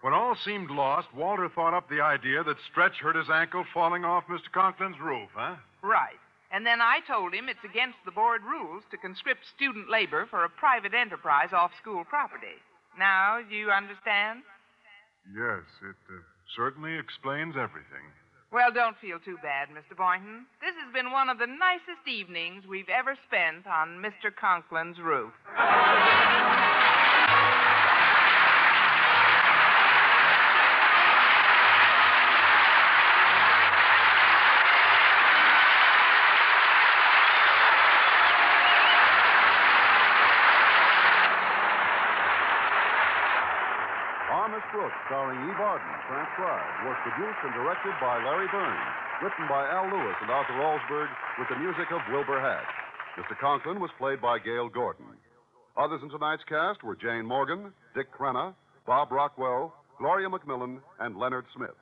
When 0.00 0.14
all 0.14 0.36
seemed 0.44 0.70
lost, 0.70 1.08
Walter 1.12 1.48
thought 1.48 1.74
up 1.74 1.88
the 1.88 2.00
idea 2.00 2.44
that 2.44 2.56
Stretch 2.70 2.94
hurt 3.02 3.16
his 3.16 3.30
ankle 3.30 3.64
falling 3.74 4.04
off 4.04 4.24
Mr. 4.30 4.52
Conklin's 4.54 5.00
roof, 5.00 5.30
huh? 5.34 5.56
Right. 5.82 6.20
And 6.52 6.64
then 6.64 6.80
I 6.80 7.00
told 7.08 7.34
him 7.34 7.48
it's 7.48 7.64
against 7.64 7.98
the 8.04 8.12
board 8.12 8.42
rules 8.44 8.84
to 8.90 8.96
conscript 8.96 9.40
student 9.56 9.90
labor 9.90 10.26
for 10.30 10.44
a 10.44 10.48
private 10.48 10.94
enterprise 10.94 11.50
off 11.52 11.72
school 11.80 12.04
property. 12.04 12.62
Now, 12.96 13.40
do 13.48 13.56
you 13.56 13.70
understand? 13.70 14.42
Yes, 15.34 15.66
it 15.82 15.98
uh, 16.06 16.22
certainly 16.54 16.94
explains 16.96 17.56
everything. 17.56 18.06
Well, 18.52 18.72
don't 18.72 18.96
feel 18.98 19.18
too 19.18 19.36
bad, 19.42 19.68
Mr. 19.68 19.96
Boynton. 19.96 20.46
This 20.60 20.74
has 20.82 20.92
been 20.92 21.10
one 21.10 21.28
of 21.28 21.38
the 21.38 21.46
nicest 21.46 22.06
evenings 22.06 22.64
we've 22.66 22.88
ever 22.88 23.16
spent 23.26 23.66
on 23.66 23.98
Mr. 24.00 24.30
Conklin's 24.32 24.98
roof. 25.00 25.32
Brooks, 44.86 45.02
starring 45.10 45.50
Eve 45.50 45.58
Arden, 45.58 45.94
transcribed, 46.06 46.86
was 46.86 46.94
produced 47.02 47.42
and 47.42 47.50
directed 47.58 47.90
by 47.98 48.22
Larry 48.22 48.46
Burns, 48.54 48.86
written 49.18 49.50
by 49.50 49.66
Al 49.66 49.90
Lewis 49.90 50.14
and 50.22 50.30
Arthur 50.30 50.54
Alsberg, 50.62 51.10
with 51.42 51.48
the 51.50 51.58
music 51.58 51.90
of 51.90 51.98
Wilbur 52.06 52.38
Hatch. 52.38 52.70
Mr. 53.18 53.36
Conklin 53.40 53.80
was 53.80 53.90
played 53.98 54.22
by 54.22 54.38
Gale 54.38 54.68
Gordon. 54.68 55.06
Others 55.76 56.02
in 56.04 56.10
tonight's 56.10 56.44
cast 56.48 56.84
were 56.84 56.94
Jane 56.94 57.26
Morgan, 57.26 57.72
Dick 57.96 58.14
Crenna, 58.14 58.54
Bob 58.86 59.10
Rockwell, 59.10 59.74
Gloria 59.98 60.28
McMillan, 60.28 60.78
and 61.00 61.16
Leonard 61.16 61.46
Smith. 61.56 61.74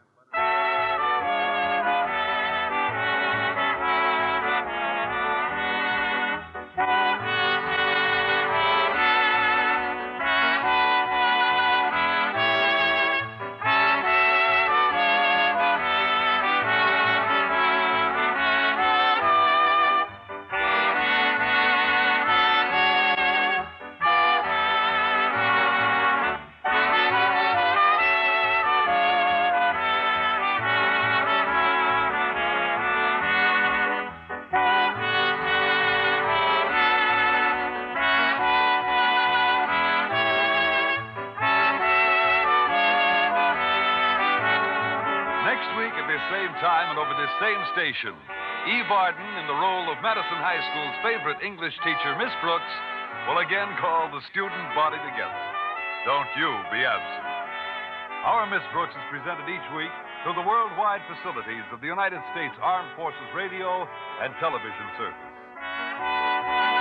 Time 46.64 46.88
and 46.88 46.96
over 46.96 47.12
this 47.20 47.28
same 47.44 47.60
station, 47.76 48.16
Eve 48.72 48.88
Arden, 48.88 49.32
in 49.36 49.44
the 49.44 49.60
role 49.60 49.84
of 49.92 50.00
Madison 50.00 50.40
High 50.40 50.64
School's 50.72 50.96
favorite 51.04 51.44
English 51.44 51.76
teacher, 51.84 52.16
Miss 52.16 52.32
Brooks, 52.40 52.74
will 53.28 53.44
again 53.44 53.68
call 53.76 54.08
the 54.08 54.24
student 54.32 54.64
body 54.72 54.96
together. 54.96 55.44
Don't 56.08 56.32
you 56.40 56.48
be 56.72 56.80
absent. 56.80 57.28
Our 58.24 58.48
Miss 58.48 58.64
Brooks 58.72 58.96
is 58.96 59.12
presented 59.12 59.44
each 59.44 59.68
week 59.76 59.92
through 60.24 60.40
the 60.40 60.48
worldwide 60.48 61.04
facilities 61.04 61.68
of 61.68 61.84
the 61.84 61.90
United 61.92 62.24
States 62.32 62.56
Armed 62.64 62.88
Forces 62.96 63.28
Radio 63.36 63.84
and 64.24 64.32
Television 64.40 64.88
Service. 64.96 66.73